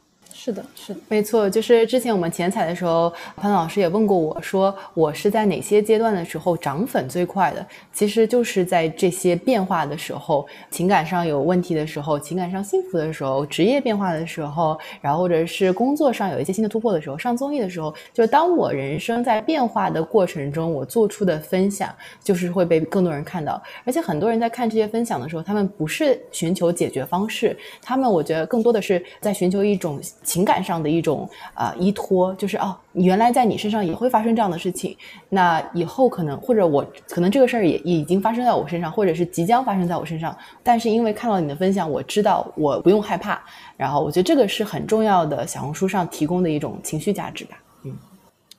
[0.43, 1.51] 是的，是的，没错。
[1.51, 7.67] 就是之前我们前采的时候，潘老师也问过我说，我是在哪些阶段的时候涨粉最快的？
[7.93, 23.63] 其实就是在这些变化的时候，情感上有问题的时候，情感上幸福的时候，职业变化的时候，然后或者是工作上有一些新的突破的时候，上综艺的时候，就当我人生在变化的过程中，我做出的分享就是会被更多人看到。
[23.85, 30.01] 而且很多人在看这些分享的时候，他们不是寻求解决方式，他们我觉得更多的是在寻求一种。
[30.31, 34.97] 情感上的一种啊依托，就是哦，原来在你身上也会发生这样的事情，
[35.29, 43.43] 那以后可能或者我可能这个事儿也也已经发生在我身上，或者是即将发生在我身上，但是因为看到你的分享，我知道我不用害怕，
[43.77, 47.61] 然后我觉得这个是很重要的，小红书上提供的一种情绪价值吧。
[47.83, 47.93] 嗯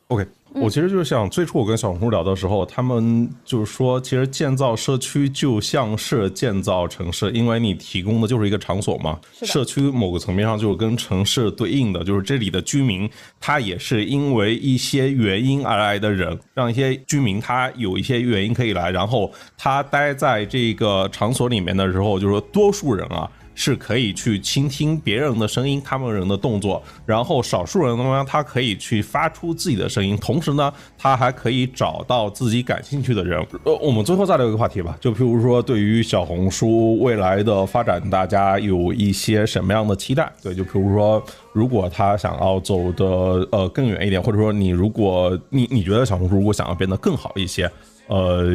[0.10, 0.28] ，OK。
[0.54, 9.18] 我其实就是想，最初我跟小红书聊的时候，他们就是说，其实建造社区就像是建造城市，因为你提供的就是一个场所嘛。
[9.44, 23.30] 社区某个层面上就是跟城市对应的，就是这里的居民，他也是因为一些原因而来的人，让一些居民他有一些原因可以来，然后他待在这个场所里面的时候，就是说多数人啊。
[23.56, 33.46] 是可以去倾听别人的声音，他们人的动作，然后少数人呢，他可以去发出自己的声音，同时呢，他还可以找到自己感兴趣的人。
[33.64, 40.32] 呃，我们最后再聊一个话题吧，就譬如说，对于小红书未来的发展，大家有一些什么样的期待？
[40.42, 41.24] 对，就譬如说，
[41.54, 43.06] 如果他想要走的
[43.52, 47.70] 呃更远一点，或者说你如果你你觉得小红书如果想要变得更好一些，
[48.08, 48.46] 呃，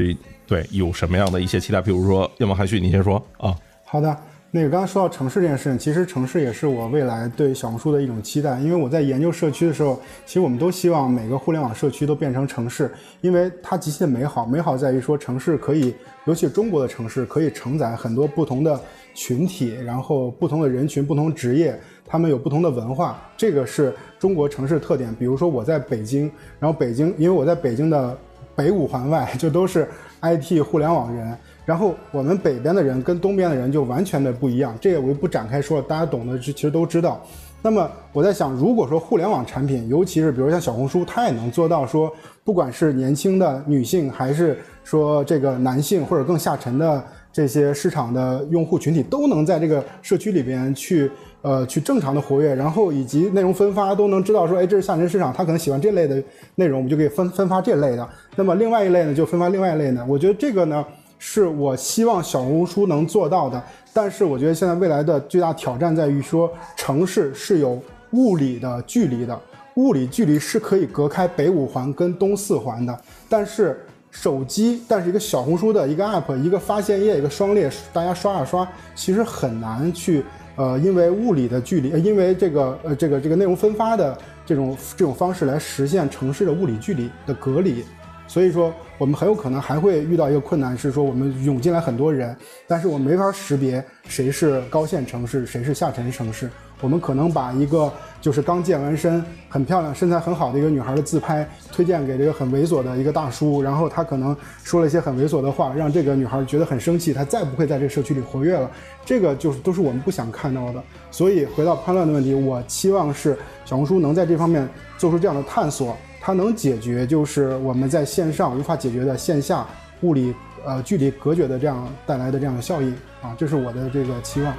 [0.47, 1.81] 对，有什么样的一些期待？
[1.81, 3.55] 比如说，要么韩旭，你先说啊。
[3.85, 4.17] 好的。
[4.53, 8.59] 那个刚刚说到城市这件事情，其实城市也是我未来对小红书的一种期待。
[8.61, 12.91] 因为我在研究社区的时候，其实我们都希望每个互联网社区都变成城市，
[13.21, 14.47] 因为它极其的美好。
[14.47, 15.95] 美好在于说城市可以，
[16.25, 18.81] 尤其中国的城市可以承载很多不同的
[19.15, 25.15] 群体，然后不同的人群、不同职业，他们有不同的文化，这个是中国城市特点。
[25.17, 28.17] 比如说我在北京，然后北京，因为我在北京的
[28.55, 29.87] 北五环外， 就都是
[30.23, 31.37] IT 互联网人。
[31.67, 37.21] 然后我们北边的人跟东边的人就完全的不一样，这个我就不展开说了，大家懂的其实都知道。
[37.61, 42.13] 那么我在想，如果说互联网产品，尤其是比如像小红书，它也能做到说，
[42.45, 47.03] 不管是年轻的女性，还是说这个男性或者更下沉的
[47.33, 51.11] 这些市场的用户群体，都能在这个社区里边去
[51.43, 56.23] 呃去正常的活跃，然后以及内容分发都能知道说，哎，这是下沉市场，他可能喜欢这类的
[56.55, 58.09] 内容，我们就可以分分发这类的。
[58.37, 60.07] 那么另外一类呢，就分发另外一类呢。
[60.09, 60.85] 我觉得这个呢。
[61.19, 63.63] 是我希望小红书能做到的。
[63.93, 69.41] 但是我觉得现在未来的最大挑战在于说，城市是有物理的距离的，
[69.77, 72.99] 物理距离是可以隔开北五环跟东四环的。
[73.29, 80.23] 但是手机，但是一个小红书的一个 app，一个发现页，一个双列，大家刷啊刷，其实很难去
[80.57, 87.85] 呃，因为物理的距离，呃，因为这个呃这个这个内容分发的这种这种方式来实现城市的物理距离的隔离。
[88.29, 96.51] 所以说，我们很有可能还会遇到一个困难，是说我们涌进来很多人，但是我们没法识别谁是高线城市，谁是下沉城市。
[96.83, 108.71] 我们可能把一个就是刚健完身、很漂亮、身材很好的一个女孩的自拍推荐给这个很猥琐的一个大叔，然后他可能说了一些很猥琐的话，让这个女孩觉得很生气，她再不会在这个社区里活跃了。
[109.07, 110.83] 这个就是都是我们不想看到的。
[111.11, 114.69] 所以回到潘乱的问题，我期望是小红书能在这方面
[114.99, 115.97] 做出这样的探索。
[116.27, 119.65] 它能解决就是我们在线上无法解决的线下
[120.01, 124.53] 物理呃距离隔绝的这样带来的这样的效应啊，这是我的这个期望。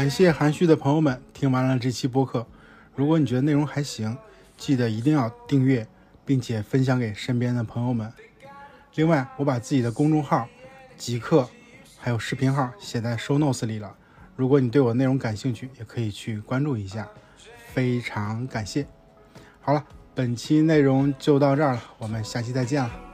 [0.00, 2.46] 感谢含蓄的朋友们听完了这期播客。
[2.94, 4.16] 如果你觉得内容还行，
[4.56, 5.86] 记得一定要订阅，
[6.24, 8.10] 并且分享给身边的朋友们。
[8.94, 10.48] 另外，我把自己的公众号、
[10.96, 11.46] 极客
[11.98, 13.94] 还有视频号写在 show notes 里了。
[14.36, 17.06] 如果你对我内容感兴趣，也可以去关注一下。
[17.74, 18.86] 非常感谢。
[19.60, 19.84] 好了，
[20.14, 23.09] 本期内容就到这儿了，我们下期再见了。